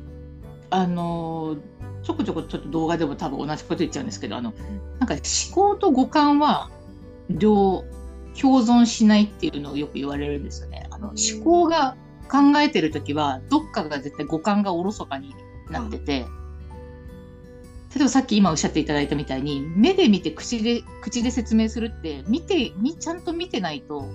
[0.70, 1.56] あの
[2.02, 4.54] ちょこちょこちょっと動画でも多分同じこと言っちゃうんですけどあの
[4.98, 5.22] なんか思
[5.54, 6.70] 考と五感は
[7.30, 7.84] 両
[8.40, 10.86] 共存しないっていうのをよく言われるんですよね。
[10.90, 11.96] あの思考が
[12.30, 15.34] 考えてる時はどっかが絶対五感がおろそかに
[15.70, 16.26] なってて、
[17.94, 24.08] 例えばさっき今おっしゃっていただいたみたいに目で見て口で口で説明するって見てみちゃんと見てないと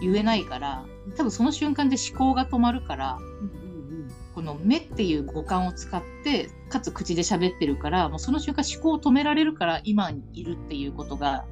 [0.00, 0.84] 言えないから
[1.16, 3.18] 多分その瞬間で思考が止まるから
[4.34, 11.44] この目っていう五感を使ってかつ口で喋ってるからもうその瞬間思考を止められるから今にいるっていうことが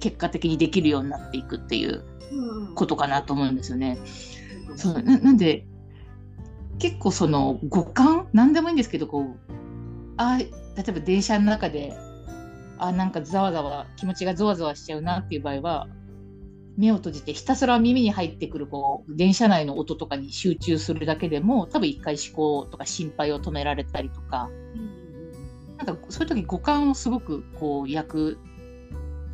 [0.00, 2.04] 結果的にできるようになっていくっていう
[2.74, 3.98] ことかなと思うんですよね。
[4.76, 5.66] そうななんで
[6.78, 9.36] 結構その五感何でもいいんですけどこう
[10.18, 10.46] あ例
[10.86, 11.96] えば電車の中で
[12.78, 15.88] あなんかざわざわ気持ちがゾワゾワしちゃうなっていう場合は
[16.78, 24.48] 目を閉じてひたすら耳に入ってくるこう電車内の音とかに集中するだけでも多分一回思考とか心配を止められたりとか、
[25.76, 28.38] なんかそういう時五感をすごくこう役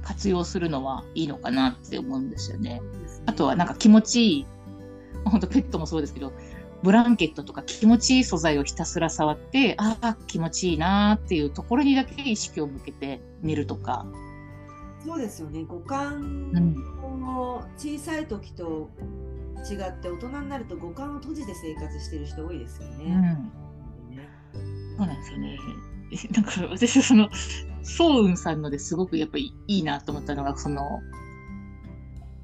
[0.02, 2.80] 活用するのはいいのかなって思うんですよね。
[3.26, 4.46] あとはなんか気持ちいい
[5.26, 6.32] 本当ペットもそうですけど
[6.82, 14.06] ブランケットとか気持ちいい素材をひたすら触ってああ気持ちいいなっていうところにだけ意識を向けて寝るとか。
[15.04, 18.90] そうですよね五感の小さい時と
[19.70, 23.04] 違って大人になると五感を閉じて生活してる人多いですよね。
[24.54, 25.58] うん、そうなんですよね。
[26.32, 27.28] なんか私はその
[27.82, 31.00] ソウンさんのですごくやっぱりいいなと思ったのがその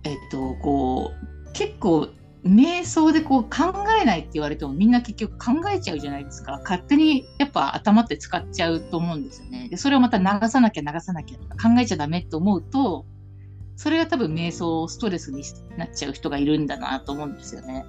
[0.05, 1.11] えっとこ
[1.49, 2.09] う結構
[2.44, 6.59] 瞑想でこう考えないって言われてもみんな結局考えちゃうじゃないですか。
[6.62, 9.68] 勝手にやっぱ頭って使っちゃうと思うんですよね。
[9.68, 13.05] でそれをまた流さなきゃ流さなきゃ考えちゃダメと思うと
[13.76, 15.42] それが多分瞑想ストレスに
[15.76, 17.85] なっちゃう人がいるんだなと思うんですよね。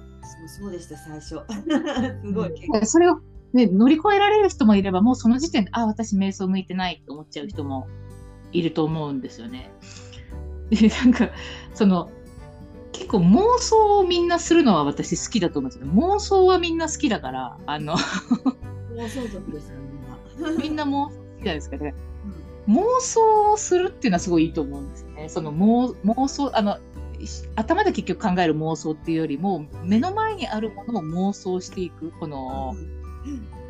[0.46, 1.40] そうでした最初。
[2.24, 3.20] すごい、それを、
[3.52, 7.88] ね、乗り越えられる人もいればもうその時点であ私瞑想向いてないと思っちゃう人も
[8.52, 9.70] いると思うんですよね。
[10.70, 11.30] でなんか
[11.74, 12.10] その
[12.92, 19.78] 結構妄想をみんなするのは私好きだと思うんですけど妄想はみんな好きだからあの妄想族ですよ
[20.38, 20.62] みんな。
[20.62, 21.94] みんな妄想好きなんですけどね、
[22.66, 25.28] うん、妄想をするっていうのはすごいいいと思うんですね。
[25.28, 26.78] その妄妄想あの
[27.54, 32.74] 頭で結局考える妄想っていうよりも目の前にあるものを妄想していくこの、
[33.24, 33.61] うん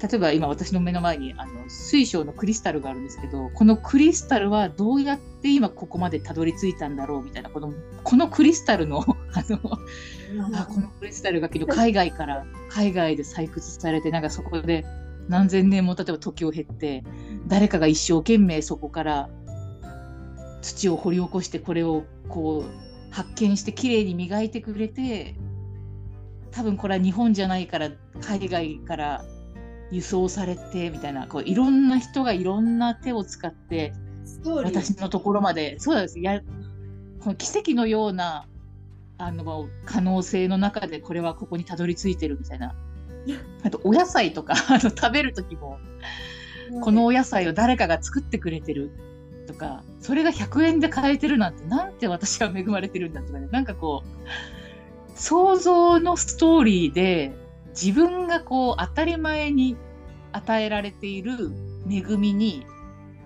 [0.00, 7.72] 例えば今私の目の前にあの水晶のクリスタルがあるんですけどこのクリスタルはどうやって今ここまでたどり着いたんだろうみたいなこの
[8.04, 9.00] このクリスタルの
[9.32, 14.84] あのあこのクリスタルがけど海外から海外で採掘されてなんかそこで
[15.28, 17.02] 何千年も例えば時を経って
[17.48, 19.30] 誰かが一生懸命そこから
[20.60, 25.34] 土を掘り起こしてこれをこう発見してきれいに磨いてくれて
[26.50, 29.24] 多分これは日本じゃないから海外から
[29.90, 33.92] 輸送されてみたいなこういろんな人がいろんな手を使って
[34.44, 36.18] 私のところまでそうです。
[36.20, 36.40] や
[37.20, 38.46] この奇跡のような
[39.18, 42.74] あの可能性の中でこれはここにたどり着いてるみたいな。
[43.64, 45.78] あとお野菜とか あの食べる時も
[46.82, 48.92] このお野菜を誰かが作ってくれてる
[49.48, 53.48] とかそれが100円で買えてるなんてなんて私は恵まれてるんだとかね。
[53.50, 57.34] なんかこう想像のストーリーで
[57.80, 59.76] 自分がこう当たり前に
[60.32, 61.52] 与えられている
[61.88, 62.66] 恵みに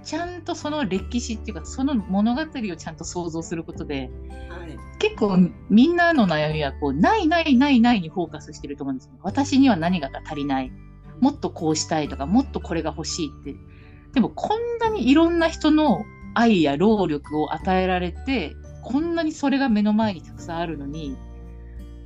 [0.03, 4.11] ちゃんとその歴史っていうかその物語をちゃんと想像することで、
[4.49, 9.13] はい、結構みんなの悩みはこうないないないないにフォーカスしてると思うんですよ。
[9.23, 10.73] 私には何が足りない。
[11.21, 13.55] もっとこうしたいとかもっとこれが欲しいって。
[14.15, 21.17] でもこんなにいろんな人の愛や労力を与えられてこんなにそれが目の前にたくさんあるのに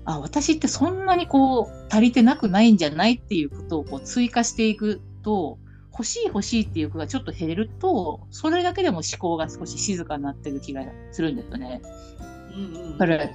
[0.04, 5.58] あ私ってそんなにこう足りてなくないんじゃないっていうことをこう追加していくと
[5.92, 11.80] 欲しい欲しいっていう句がちょっと減るとそれだけでも思考が少し静かになってる気がするんですよね。
[12.54, 13.30] うんうん、だから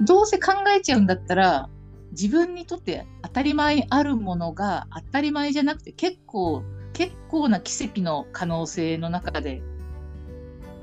[0.00, 1.68] どうせ考えちゃうんだったら
[2.10, 9.62] 自分にとって当たり前にあるものが当たり前じゃなくて結構結構な奇跡の可能性の中で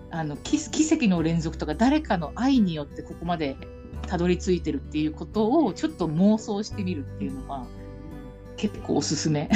[0.10, 3.58] あの奇跡の連続とか誰かの愛によってここまで
[4.08, 7.66] たどり着いてるっていうことをちょっと妄想してみるっていうのは
[8.58, 9.50] 結構おすすめ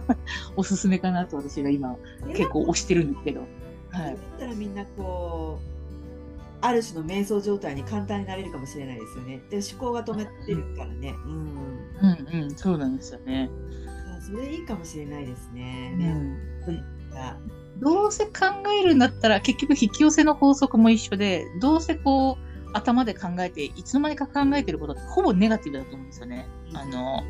[0.56, 1.96] おすすめかなと私が今
[2.28, 3.40] 結構推してるんですけど。
[3.90, 5.78] はい、だったらみんなこう
[6.60, 9.40] ある種の瞑想状態に簡単になれるかもしれないですよね。
[9.48, 11.14] で思考が止めてるからね。
[11.24, 11.32] うん、
[12.34, 13.50] うん、うんそうなんですよね。
[14.20, 15.94] それいいかもしれないですね。
[16.66, 16.84] うん、
[17.80, 18.32] どうせ考
[18.78, 22.47] えるんだったら結局引き寄せの法則も一緒でどうせこう
[22.78, 26.48] 頭で考えて、いつの間にか考えてることってほぼネガティブだと思うんですよね。
[26.74, 27.22] あの、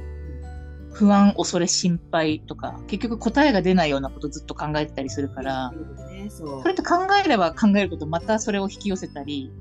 [0.93, 5.73] 不安、恐れ、心配とか、結局答えが出ないようなことずっと考えてたりするから、
[6.31, 9.53] それって考えれば考えることまたそれを引き寄せたり、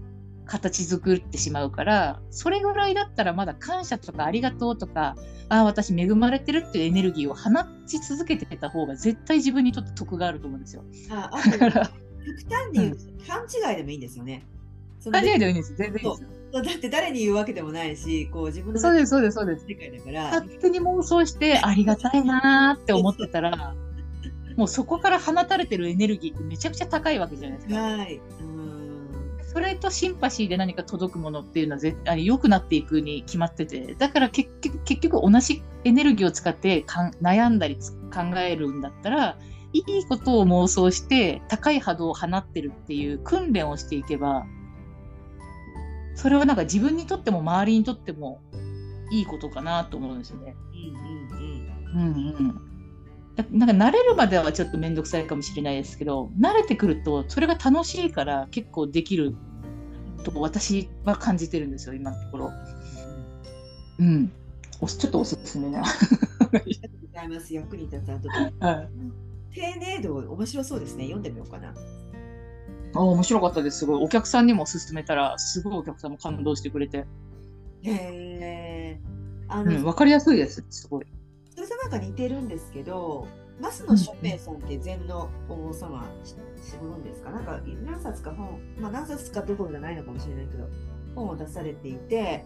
[0.47, 5.15] 形作ってしまうからそれぐらいだったらまだ感謝とかありがとうとか
[5.49, 7.49] ああ私恵まれてるっていうエネルギーを放
[7.85, 10.83] ち続けてた方が絶対自分にとって得があると思うんですよ。
[11.11, 11.91] ああだから
[12.27, 14.45] 極端に言うと、勘違いでもいいんですよね。
[15.08, 19.66] その感じでもいいんです全然いいですだって誰に言うわけでもないし、こう自分のそうですそうですそうです。
[19.68, 23.76] 世界だから、勝手に妄想してありがたいなーって思ってたら
[24.55, 27.76] もうそこから放たれてるエネルギーってめちゃくちゃ高いわけじゃないですか。
[27.76, 28.20] はい。
[28.41, 28.68] うん。
[29.43, 39.38] それとシンパシーで何か届くものっていうのは絶対良くなっていくに決まっててだから結局結局同じエネルギーを使ってかん悩んだりつ考えるんだったら
[39.74, 44.45] いいことを妄想して高い波動を放ってるっていう訓練をしていけば
[46.18, 48.41] それはなんか自分にとっても周りにとっても
[49.11, 50.55] いいことかなと思うんですよね。
[50.74, 52.38] うんうんうん。
[52.39, 52.61] うんうん
[53.38, 59.36] だなんか慣れるまではちょっと面倒くさいかもしれないですけど慣れてくるとそれが楽しいから結構できる
[60.24, 62.51] と私は感じてるんですよ今のところ。
[63.99, 64.32] うん、
[64.82, 65.82] おちょっとおすすめな。
[65.82, 65.84] あ
[66.65, 67.53] りがとうございます。
[67.53, 68.30] 役に立つ後で。
[68.59, 68.89] はい、
[69.53, 71.03] 丁寧度面白そうですね。
[71.03, 71.74] 読んでみようかな。
[72.98, 73.80] あ面白かったです。
[73.80, 74.04] すごい。
[74.04, 77.06] お客さんにも勧めたらすごいお客さんも感動してくれて、
[77.84, 79.00] へえ。
[79.48, 80.64] あの、うん、分かりやすいです。
[80.70, 81.06] すごい。
[81.54, 83.28] それとなんか似てるんですけど、
[83.62, 87.32] 増野書平さんって禅の王様し知るんですか？
[87.32, 90.68] なんか何冊か本、まあ何冊かどころじゃないのかもしれないけど、
[91.16, 92.43] 本を出されていて、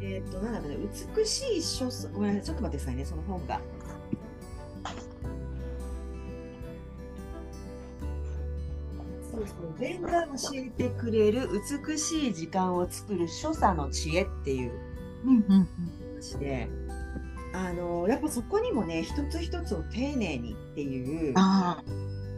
[0.00, 0.76] えっ、と、なんだろうね、
[1.16, 3.60] 美しい書さ、ごめんなさい、ちょっと待ってくださいね、その本が。
[9.32, 11.48] そうそう、禅が教えてくれる
[11.88, 14.72] 美しい時間を作る所作の知恵っていう。
[15.24, 15.68] うんうん
[16.22, 16.68] 話で、
[17.52, 21.82] あのやっぱそこにもね一つ一つを丁寧にっていうあ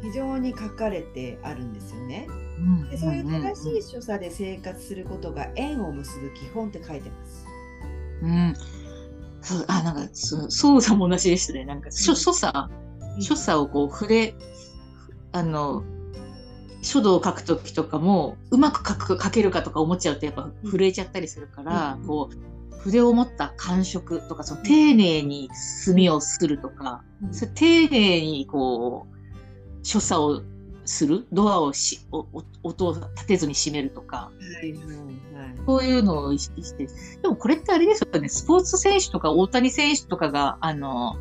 [0.02, 2.26] 非常に書かれてあるんですよね。
[2.58, 7.46] ーでそういう正しい所作で生活することが縁を結ぶ基本って書いてます。
[8.22, 8.54] うん、
[9.42, 11.64] そうあなんかそ操作も同じでしたね。
[11.64, 12.52] なんか所所作。
[13.20, 14.34] 所作をこう筆
[15.30, 15.84] あの
[16.84, 22.06] 書道を書く時とかもうまく書く書けるかとか思っちゃうとやっぱ震えちゃったりするから、うん。
[22.06, 30.42] こう筆を持った感触とかその丁寧に墨をするとか、それ丁寧にこう所作を
[30.84, 32.00] するドアをし
[32.62, 34.32] 音を立てずに閉めるとかは
[34.62, 34.86] いはいはい。
[35.66, 36.86] そういうのを意識して。
[37.22, 38.28] でもこれってあれですよね。
[38.28, 41.20] スポーツ選手とか大谷選手とかがあのぜ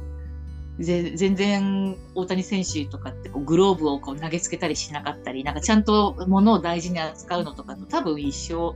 [0.80, 8.76] 全然大谷選手とかってこうグローブをこう投げつけたりしなかったりなんかちゃんと物を大事に扱うのとかと多分一緒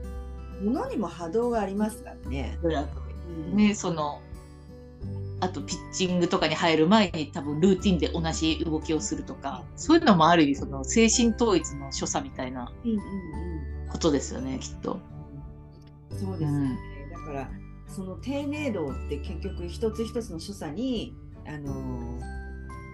[0.62, 2.58] 物にも波動がありますからね。
[3.54, 4.22] ねその
[5.40, 13.00] あとピッチングとかに入る前に多分ルーティンで同じ動きをするとかそういうのもある意味その精神統一の所作みたいなうんうん
[13.92, 15.00] ことですよねきっと。
[16.12, 16.20] うん。
[16.20, 16.78] そうですよね。
[17.12, 17.50] だから
[17.88, 21.16] その丁寧度って結局一つ一つの所作に
[21.48, 22.20] あの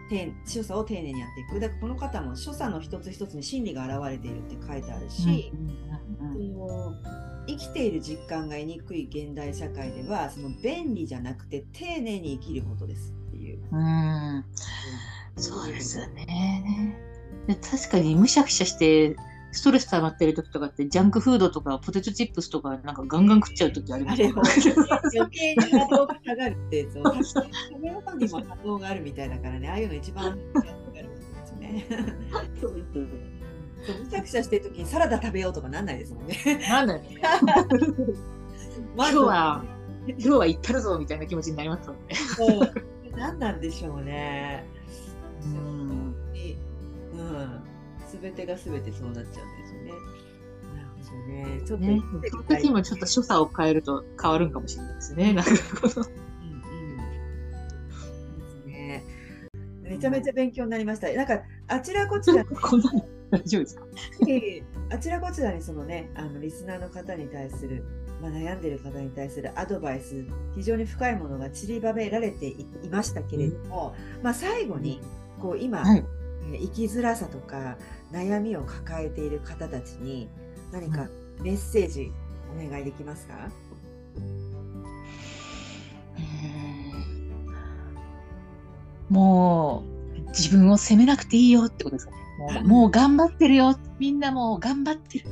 [0.09, 1.59] 丁所作を丁寧にやっていく。
[1.59, 5.51] だからこの方も所作の一つ一つに真理が現れているって書いてあるし。
[7.45, 13.59] 生きている実感が得にくい現代社会ではその便利じゃなくて丁寧に生きることですっていう。
[13.71, 14.45] うん
[15.35, 16.95] そうですよね。
[17.47, 19.17] で確かにむしゃくしゃして
[19.53, 31.85] ストレス溜まってる時とかってジャンクフードとかポテトチップスとかなんかガンガン食っちゃう時ありますよあれを余計に波動が下がるってそう食べ物にも波動があるみたいだからねああいうの一番やってあるんですよね。
[32.59, 32.73] そう
[34.05, 36.37] むしゃくしゃしてる時にサラダ食べようとかなんないですもんね。
[36.69, 37.21] なんだよね。
[38.95, 39.63] 今日は
[40.07, 42.15] 今日は行ったるぞみたいな気持ちになりますもんね。
[42.15, 42.73] そう
[43.17, 44.65] 何なんでしょうね。
[45.43, 46.15] うん
[47.13, 47.63] うん、
[48.13, 49.91] すべてがすべてそうなっちゃうんですよね。
[50.75, 51.61] なるほどね。
[51.65, 55.33] ちょっとねもちょっと所作を変えると変わるんかもしれないですね。
[55.33, 55.51] なんか
[55.81, 56.97] このうんうん
[58.37, 59.03] ですね。
[59.81, 61.11] めちゃめちゃ勉強になりました。
[61.11, 63.85] なんかあちらこちら こんなの大丈夫ですか？
[64.21, 67.83] にあちらこちらにそのねあのリスナーの方に対する、
[68.21, 70.23] まあ、悩んでる方に対するアドバイス
[70.55, 75.01] 非常に深いものが散りばめられていいましたけれども、まあ、最後に
[75.41, 75.97] こう今、はい。
[75.97, 76.23] えー
[76.59, 77.77] 生きづらさとか
[78.13, 80.29] 悩みを抱えている方たちに
[80.71, 81.09] 何か
[81.41, 82.11] メッセージ
[82.55, 83.49] お願いできますか、
[89.09, 89.83] も
[90.15, 92.17] う自分を責めなくていいよってことですかね。
[92.37, 93.75] もうもう頑張ってるよ。
[93.97, 95.25] みんなもう頑張ってる。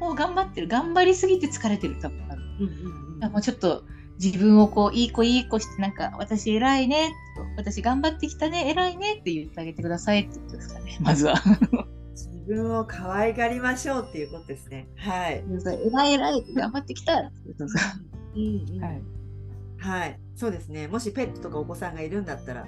[0.00, 0.68] もう頑張ってる。
[0.68, 1.96] 頑張りすぎて疲れてる。
[2.00, 3.84] 多分うんうんうんあもうちょっと
[4.22, 11.34] 自分をこういい子いい子してなんか私偉いねと私頑張ってきたね偉いねって言ってあげてくださいってことですかね まずは。
[12.12, 14.88] 自分を可愛がりましょうっていうことですね。
[14.96, 15.44] はい。
[15.86, 17.18] 偉い偉い頑張ってきた。
[17.18, 19.02] うんうんはい。
[19.78, 20.86] はい、そうですね。
[20.86, 22.66] もしペットとかお子さんがいるんだったら、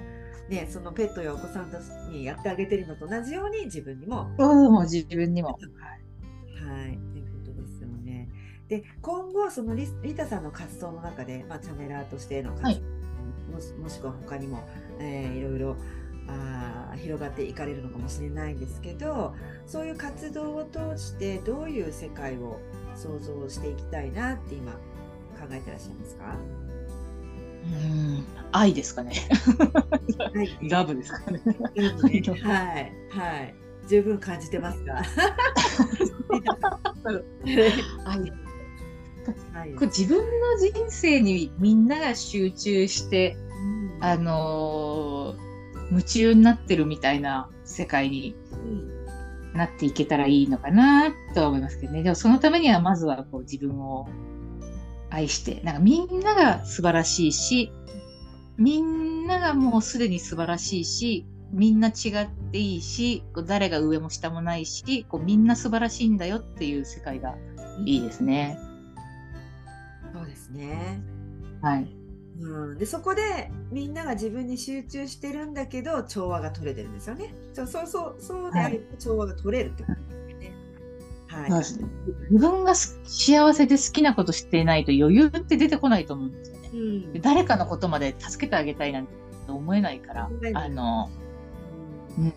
[0.49, 5.49] ね、そのペットやお子さんたちにやってあげてるのと同じように自分にも、うん、もう自分にも。
[5.49, 7.14] はい、とい。
[8.67, 12.81] で、今後、そのリリタさんの活動の中で、まあ、チャネラーとしての活動、はい
[13.51, 14.67] もしもしくは他にも、
[14.99, 15.75] えーいろいろ
[16.27, 19.33] あー広がっていかれるのかもしれないんですけど、
[19.67, 22.59] そういう活動を通して、どういう世界を
[22.95, 24.77] 想像していきたいなって今、考
[25.51, 26.35] えてらっしゃいますか？
[27.65, 29.13] うん、愛ですかね。
[30.33, 30.57] はい。
[30.69, 31.39] ラブですかね。
[32.43, 33.55] はい、はい。
[33.87, 35.01] 十分感じてますか？
[38.05, 38.33] 愛
[39.53, 40.23] はいこれ自分の
[40.57, 43.37] 人生にみんなが集中して、
[43.99, 45.45] うんあのー
[45.91, 49.05] 夢中になってるみたいな世界にうん
[49.53, 52.03] なっていけたらいいのかなとは思いますけどね。
[52.03, 54.07] でもそのためにはまずはこう自分を
[55.09, 57.71] 愛して、なんかみんなが素晴らしいし、
[58.57, 67.35] みんながもうすでに素晴らしいし、みんな違っていいし、誰が上も下もないし、こうみんな素晴らしいんだよっていう世界が
[67.85, 68.57] いいですね。
[70.47, 71.01] ですね。
[71.61, 71.87] はい。
[72.39, 77.33] うん、でそこでみんなが自分に集中してるんだけど調和が取れてるんですよね。
[77.53, 80.53] そうそうそうそうであれば調和が取れるってことですよね。
[81.27, 81.49] はい。
[81.49, 81.87] そうですね。
[82.31, 86.69] 自分がす幸せで好きなことしていないと余裕って出てこないと思うんですよね。
[86.73, 89.13] うんで誰かのことまで助けてあげたいなんて
[89.47, 91.09] 思えないからあの、
[92.17, 92.33] うん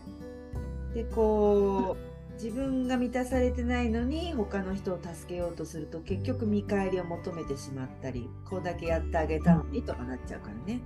[0.94, 2.07] でこう
[2.40, 10.80] 自分が満たされてないのに他の人を助けようとすると結局見返りを求めてしまったりこうだけやってあげたのにとかなっちゃうからね。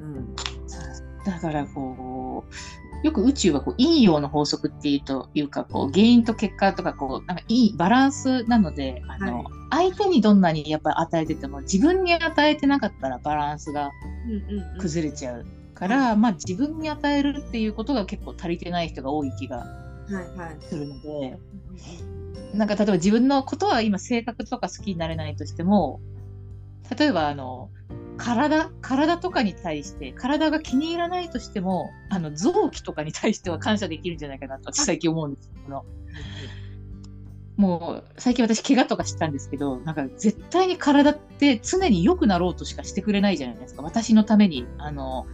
[0.00, 0.34] うん。
[1.24, 2.44] だからこ
[3.02, 13.90] う、よく宇宙はこう陰陽の法則っていうというか、こう原因と結果とかこう、なんかいいバランスなので、あの、相手にどんなにやっぱり与えてても自分に与えてなかったらバランスが
[14.78, 19.66] 崩れちゃうから、まあ自分に与えるっていうことが結構足りてない人が多い気が
[20.14, 20.56] はいはい。
[20.60, 21.38] するので、
[22.54, 26.00] なんか例えば自分のことは今性格とか好きになれないとしても、
[26.98, 27.70] 例えばあの、
[28.16, 35.52] 体、体とかに対して、体が気に入らないとしても、あの、臓器とかに対しては感謝できるんじゃないかなと私最近思うんですよ。
[35.64, 35.84] この
[37.56, 43.82] もう、最近私怪我とかしたんですけど、なんか絶対に体って常に良くなろうとしかしてくれないじゃないですか。
[43.82, 45.26] 私のために、あの、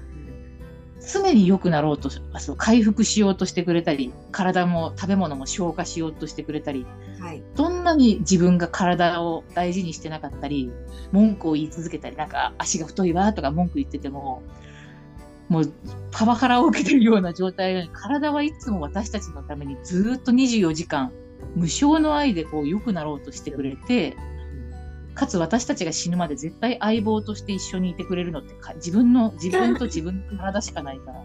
[1.07, 2.11] 常に良くなろうと
[2.57, 6.85] 回復しようとしてくれたり、体も食べ物も消化しようとしてくれたり、
[7.21, 7.43] はい。
[7.55, 10.71] どんなに自分が体を大事にしてなかったり、
[11.13, 14.43] 文句を言い続けたり、なんか足が太いわとか文句言ってても、
[15.49, 15.73] もう
[16.11, 21.13] パワハラを受けてるような状態なのに、体はいつも私たちのためにずーっと24時間、
[21.55, 24.17] 無償の愛でこう良くなろうとしてくれて、
[25.17, 31.25] かつ私たちが死ぬまで絶対相棒として一緒にいてくれるのってか自分の、自分と 自分の体しかないから。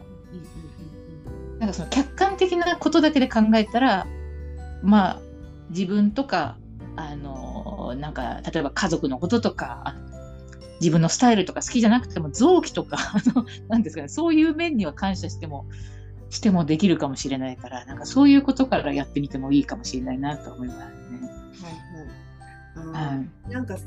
[1.59, 4.07] なんかその客観的なことだけで考えたら、
[4.81, 5.21] まあ、
[5.69, 6.57] 自分とか、
[6.95, 9.95] あの、なんか、例えば家族のこととか、あ
[10.79, 15.67] 自分のスタイルとか好きじゃなくても、臓器とか、 あの、なんですかね、そういう面には感謝しても、
[16.29, 20.85] してもできるかもしれないから、なんかそういうことからやってみてもいいかもしれないなと思いますね。
[21.61, 22.20] はいはい。
[22.75, 23.77] あはなんか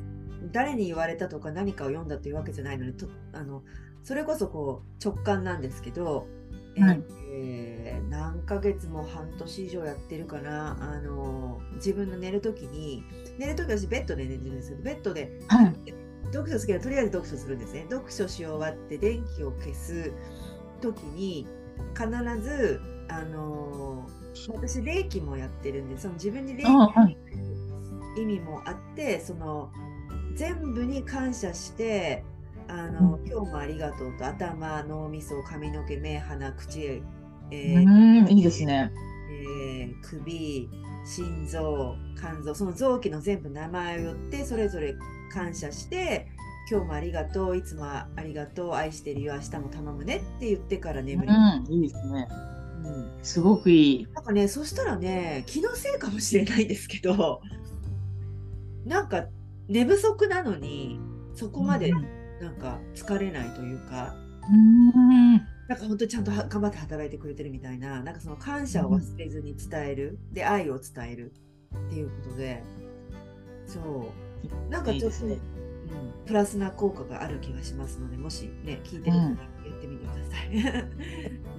[0.53, 3.63] 誰に言われたとか何かを読んだというわけじゃないのでとあの
[4.03, 6.27] それこそこう直感なんですけど、
[6.77, 7.03] えーはい。
[7.33, 13.03] えー何ヶ月も半年以上やってるかなあの自分の寝るときに
[13.39, 15.75] 寝るとき私ベッドで寝てるんですけどベッドではい。
[16.33, 17.87] 読書好きならとりあえず読書するんですね。
[17.91, 20.13] 読書し終わって電気を消す
[20.81, 21.47] 時に
[21.95, 22.09] 必
[22.43, 24.09] ずあの
[24.53, 27.17] 私霊気もやってるんでその自分に霊気あはい
[28.17, 29.71] 意味もあってその
[30.35, 32.25] 全部に感謝して
[32.69, 37.03] あの、うん今日もありがとうと頭脳みそ髪の毛目鼻口、
[37.51, 38.93] えうーん、いいですね。
[39.31, 40.69] えー首
[41.05, 44.95] 心臓肝臓その臓器の全部名前を言ってそれぞれ
[45.33, 46.29] 感謝して
[46.71, 52.29] 今日もありがとういつもありがとう愛してるよ明日も頼むねって言ってから眠りうん、いいですね。
[52.85, 54.07] うんすごくいい。
[54.15, 57.41] なんかね、そしたらね、気のせいかもしれないんですけど、
[58.85, 59.27] なんか
[59.69, 61.01] 寝不足なのに、
[61.35, 62.25] そこまでうん。
[62.41, 64.15] なんか疲れないというか、
[64.51, 65.37] うん。
[65.69, 71.33] なんか本当にちゃんとは頑張って働いてくれてるみたいな、なんかその感謝を忘れずに伝える、で、愛を伝える
[71.87, 72.63] っていうことで、
[73.67, 74.13] そ
[74.69, 75.39] う、なんかちょっと、ね。
[75.85, 79.35] うん、プラスな効果がある気がしますので、もしね、聞いてる方、や
[79.77, 80.49] ってみてください。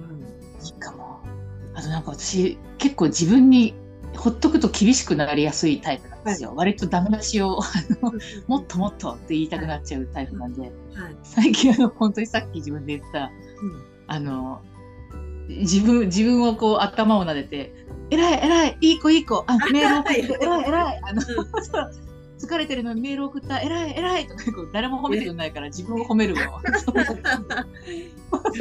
[0.00, 0.20] うん。
[0.64, 1.20] いいかも。
[1.74, 3.74] あとなんか私、結構自分に
[4.16, 6.52] ほっとくと厳しくなりやすいタイプですよ。
[6.54, 7.66] 割とダメ出しを、あ
[8.02, 8.12] の、
[8.46, 10.72] もっともっとって言いたくなっちゃうタイプなんで、はい。
[11.22, 13.30] 最近あの、本当にさっき自分で言った、うん
[14.08, 14.62] あの、
[15.48, 17.72] 自分、自分をこう頭を撫でて、
[18.10, 21.22] 偉い偉いいい子いい子あ、メール送って、偉い偉いあの、
[22.38, 26.40] 疲れてるのにメール送った、偉い偉いとか誰も褒めてくれないから自分を褒めるの。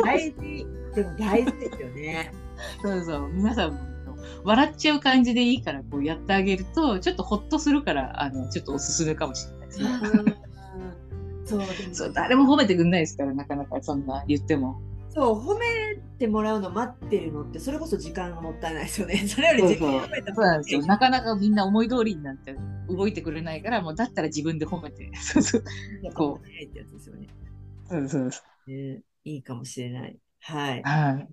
[0.04, 0.68] 大事。
[0.96, 2.34] でも大事ですよね。
[2.82, 3.80] そうそう、皆さんも
[4.46, 9.90] 笑っちゃう感じでいいからこうやってあげると、ちょっとほっとするから、あの、ちょっとおすすめかもしれないですね。
[11.46, 14.80] そう、でもそう、誰も褒めてくれないですから、なかなかそんな言っても。
[15.10, 19.16] そう、褒めてもらうの待ってるのって、それこそ時間がもったいないですよね。
[19.30, 20.86] それより時間を褒めたそうなんですよ。
[20.86, 22.56] なかなかみんな思い通りになって
[22.90, 25.10] 動いてくれないから、もうだったら自分で褒めて。
[25.16, 25.64] そうそう。
[26.14, 26.46] こう。
[26.46, 27.28] ってやつですよね。
[27.90, 28.72] そうそうそう。
[28.72, 30.18] ねいいかもしれない。
[30.42, 30.84] はい。
[30.84, 31.28] はい。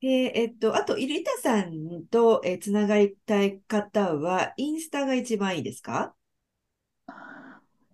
[0.00, 6.14] で、えっと、あと、イリタさんと、えーつながりたい方は、インスタが一番いいですか？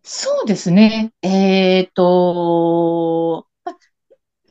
[0.02, 1.14] そうですね。
[1.22, 3.74] えっと、ま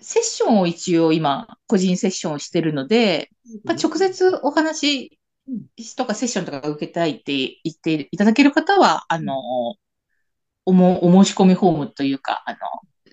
[0.01, 3.29] セッションを一応今、個人セッションをしてるので、
[3.63, 5.19] まあ、直接お話
[5.95, 9.35] とかセッションとか受けたいって言っていただける方は、あの、
[10.65, 12.57] おも、お申し込みフォームというか、あの、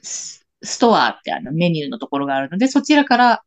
[0.02, 3.42] スストアってあのメニューのところがあるので、そちらから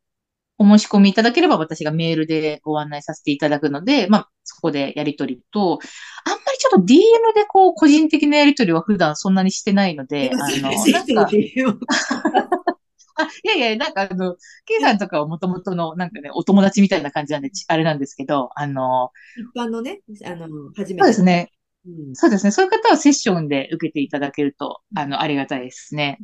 [0.58, 5.80] お申し込みいただければ私がメールでご案内させていただくので、まあ、そこでやり取りと、
[6.26, 11.30] あんまりちょっと DM でこう、個人的なやり取りは普段そんなにしてないので、あの、 なんか、
[13.16, 14.36] あ、いやいや、なんかあの、
[14.66, 19.12] ケイさんとかはもともとの、なんかね、お友達みたいな感じなんで、ちあれなんですけど、あの、
[19.56, 21.04] 一般のね、あの、初めて。
[21.04, 21.52] そうですね。
[21.86, 22.52] うんそうですね。
[22.52, 26.18] そういう方はセッションで受けていただけると、あの、ありがたいですね。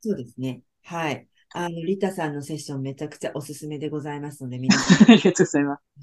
[0.00, 0.62] そうですね。
[0.84, 1.26] はい。
[1.52, 5.10] あの、リタさんのセッションめちゃくちゃおすすめでございますので、 皆さん。
[5.10, 6.00] ありがとうございます。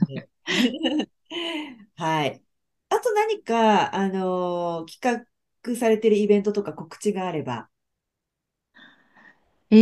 [1.96, 2.44] はい。
[2.90, 5.28] あと何か、あのー企
[5.64, 7.70] 画されているイベントとか告知があれば。
[9.70, 9.76] え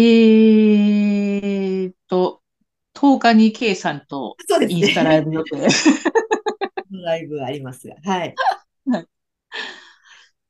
[1.87, 2.41] ーっと、
[2.93, 5.67] 10日に K さんとインスタライブ予定。
[7.03, 7.95] ライブありますが。
[8.03, 8.39] はい。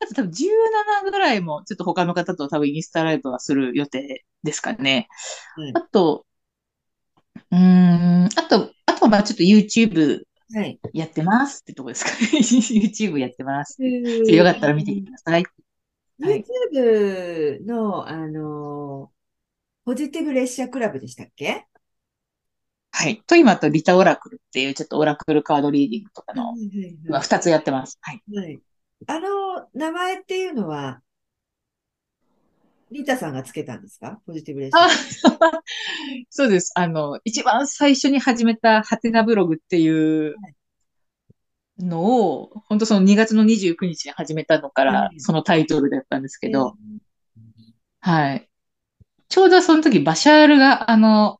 [0.05, 5.07] あと多分17ぐらいも、ちょっと他の方と多分インスタライブはする予定ですかね。
[5.55, 6.25] はいあと、
[7.51, 10.79] うーん、あと、あとはまあちょっと YouTube はい。
[10.93, 12.17] やってますってとこですかね。
[12.39, 13.77] YouTube やってます。
[13.83, 15.43] よかったら見てください。
[16.21, 19.15] はい YouTube の、あのー
[19.85, 21.67] ポジティブ列車クラブでしたっけ？
[22.91, 23.21] はい。
[23.27, 27.99] と今とリタオラクルっていうちょっとオラクルカードリーディングとかの、はいはいまあ、はい2つやってます。
[28.01, 28.23] はい。
[28.33, 28.59] はい。
[29.07, 31.01] あの、名前っていうのは、
[32.91, 34.21] リタさんがつけたんですか？
[34.25, 34.85] ポジティブ列車。
[34.85, 34.89] あ
[36.29, 36.71] そうです。
[36.75, 40.35] あの、一番最初に始めたハテナブログっていう
[41.79, 47.39] のを、本当その2月の29日に始めたのからは、いそのタイトルだったんですけど、え
[47.99, 48.49] はい。
[49.27, 51.39] ちょうどその時、バシャールが、あの、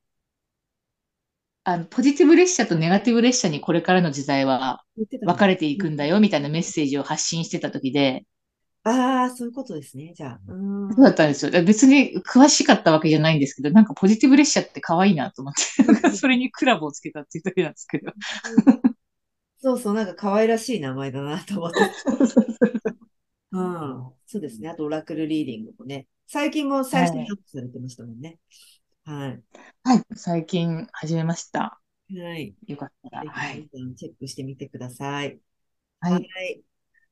[1.65, 8.23] あの、ポジティブ列車とネガティブ列車にこれからの時代は分かれていくんだよ、みたいなメッセージを発信してた時で、
[8.83, 10.13] ああ、そういうことですね。
[10.15, 10.39] じゃあ。
[10.47, 11.51] うそうだったんですよ。
[11.63, 18.11] 別に詳しかったわけじゃないんですけど、なんかポジティブ列車って可愛いなと思って、 それにクラブをつけたっていうだけなんですけど。
[19.57, 21.79] そうそう、なんか可愛らしい名前だなと思って。
[23.53, 24.11] うん。
[24.27, 24.69] そうですね。
[24.69, 26.07] あと、オラクルリーディングもね。
[26.27, 28.27] 最近も最初にアップされてましたもんね。
[28.29, 28.37] はい。
[29.05, 29.43] はい。
[30.15, 31.79] 最近始めました。
[32.09, 32.55] はい。
[32.67, 33.23] よかったら。
[33.23, 33.69] ぜはい。
[33.95, 35.39] チェックしてみてください。
[36.01, 36.29] はい。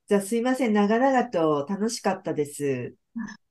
[0.08, 0.74] じゃあ、すいません。
[0.74, 2.96] 長々と楽しかったです。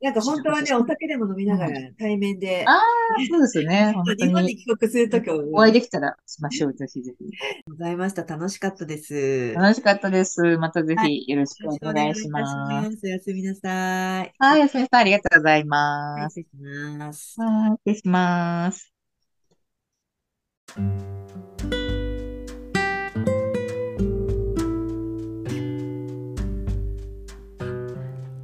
[0.01, 2.83] なんか本当はね、お酒でも飲みながら対面で、ああ、
[3.31, 3.93] そうですね。
[3.95, 4.57] 本当日本にに。
[4.57, 6.75] 帰国するときをお会いできたらしましょう。
[6.75, 7.25] ぜひぜひ。
[7.69, 8.25] ございました。
[8.25, 9.53] 楽しかったです。
[9.55, 10.59] 楽しかったです。
[10.59, 12.45] またぜはひよろしくお願いしま
[12.91, 12.99] す。
[13.05, 14.33] おやすみなさい。
[14.39, 15.01] はい、おやすみなさい。
[15.03, 16.41] ありがとうございます。
[16.41, 17.41] 失礼します。
[17.41, 18.93] はい、失礼します。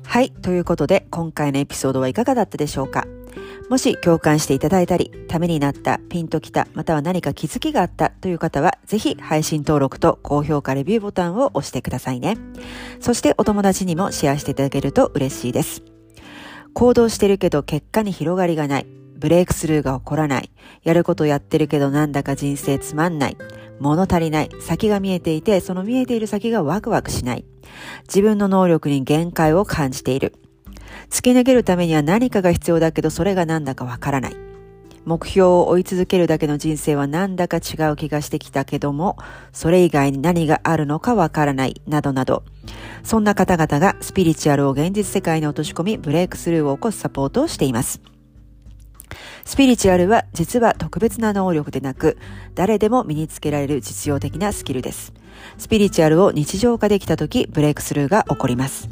[0.09, 0.31] はい。
[0.31, 3.07] ということで、今回のエピソードはいかがだったでしょうか？
[3.69, 12.39] もし共感していただいたり、ためになった、ピンときた、または何か気づきがあったという方は、ぜひ配信登録と高評価レビューボタンを押してくださいね。
[13.01, 15.83] そしてお友達にもシェアしていただけると嬉しいです。
[16.73, 18.87] 行動してるけど結果に広がりがない。
[19.19, 20.51] ブレイクスルーが起こらない。
[20.85, 23.37] やることやってるけどなんだか人生つまんない。
[23.81, 24.51] 物足りない。
[24.61, 27.45] 先が見えていて、その見えている先がワクワクしない。
[28.07, 30.35] 自分の能力に限界を感じている。
[31.11, 34.37] 突き抜けるためには何かが必要だけどそれが何だかわからない。
[35.05, 39.17] 目標を追い続けるだけの人生はなんだか違う気がしてきたけども、
[39.53, 42.45] それ以外に何があるのかわからない、などなど、
[43.03, 48.03] そんな方々がスピリチュアルを現実世界に落とし込み、ブレイクスルーを起こすサポートをしています。
[49.49, 52.19] スピリチュアルは実は特別な能力でなく、
[52.55, 55.15] 誰でも身につけられる実用的なスキルです。
[55.57, 58.91] スピリチュアルを日常化できた時、ブレイクスルーが起こります。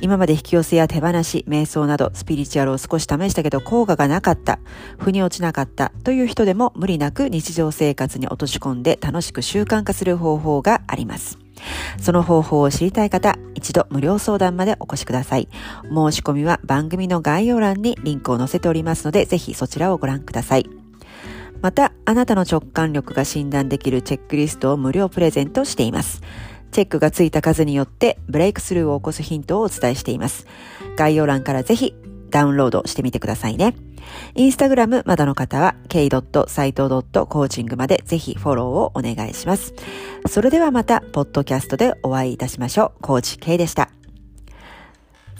[0.00, 4.60] 今まで引き寄せや手放し、瞑想などスピリチュアルを少し試したけど効果がなかった、
[4.98, 11.40] 腑に落ちなかったという人でも無理なく日常生活に落とし込んで楽しく習慣化する方法があります。
[12.00, 15.48] その方法を知りたい方、一度無料相談までお越しください。
[15.84, 20.68] 申し込みは番組の概要欄にリンクを載せておりますので、ぜひそちらをご覧ください。
[21.60, 26.22] また、あなたの直感力が診断できるチェックリストを無料プレゼントしています。
[26.70, 30.46] チェックがついた数によってブレイクスルーを起こすヒントをお伝えしています。
[30.96, 31.94] 概要欄からぜひ
[32.30, 33.74] ダウンロードしてみてくださいね。
[34.34, 39.74] インスタグラムまだの方は k.saito.coaching までぜひフォローをお願いします。
[40.28, 43.02] それではまた、ポッドキャストでお会いいたしましょう。
[43.02, 43.90] コーチ K でした。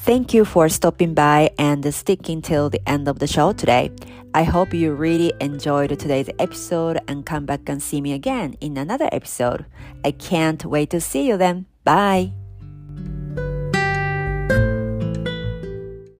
[0.05, 3.91] Thank you for stopping by and sticking till the end of the show today.
[4.33, 8.79] I hope you really enjoyed today's episode and come back and see me again in
[8.79, 9.67] another episode.
[10.05, 11.67] I can't wait to see you then.
[11.85, 12.38] Bye.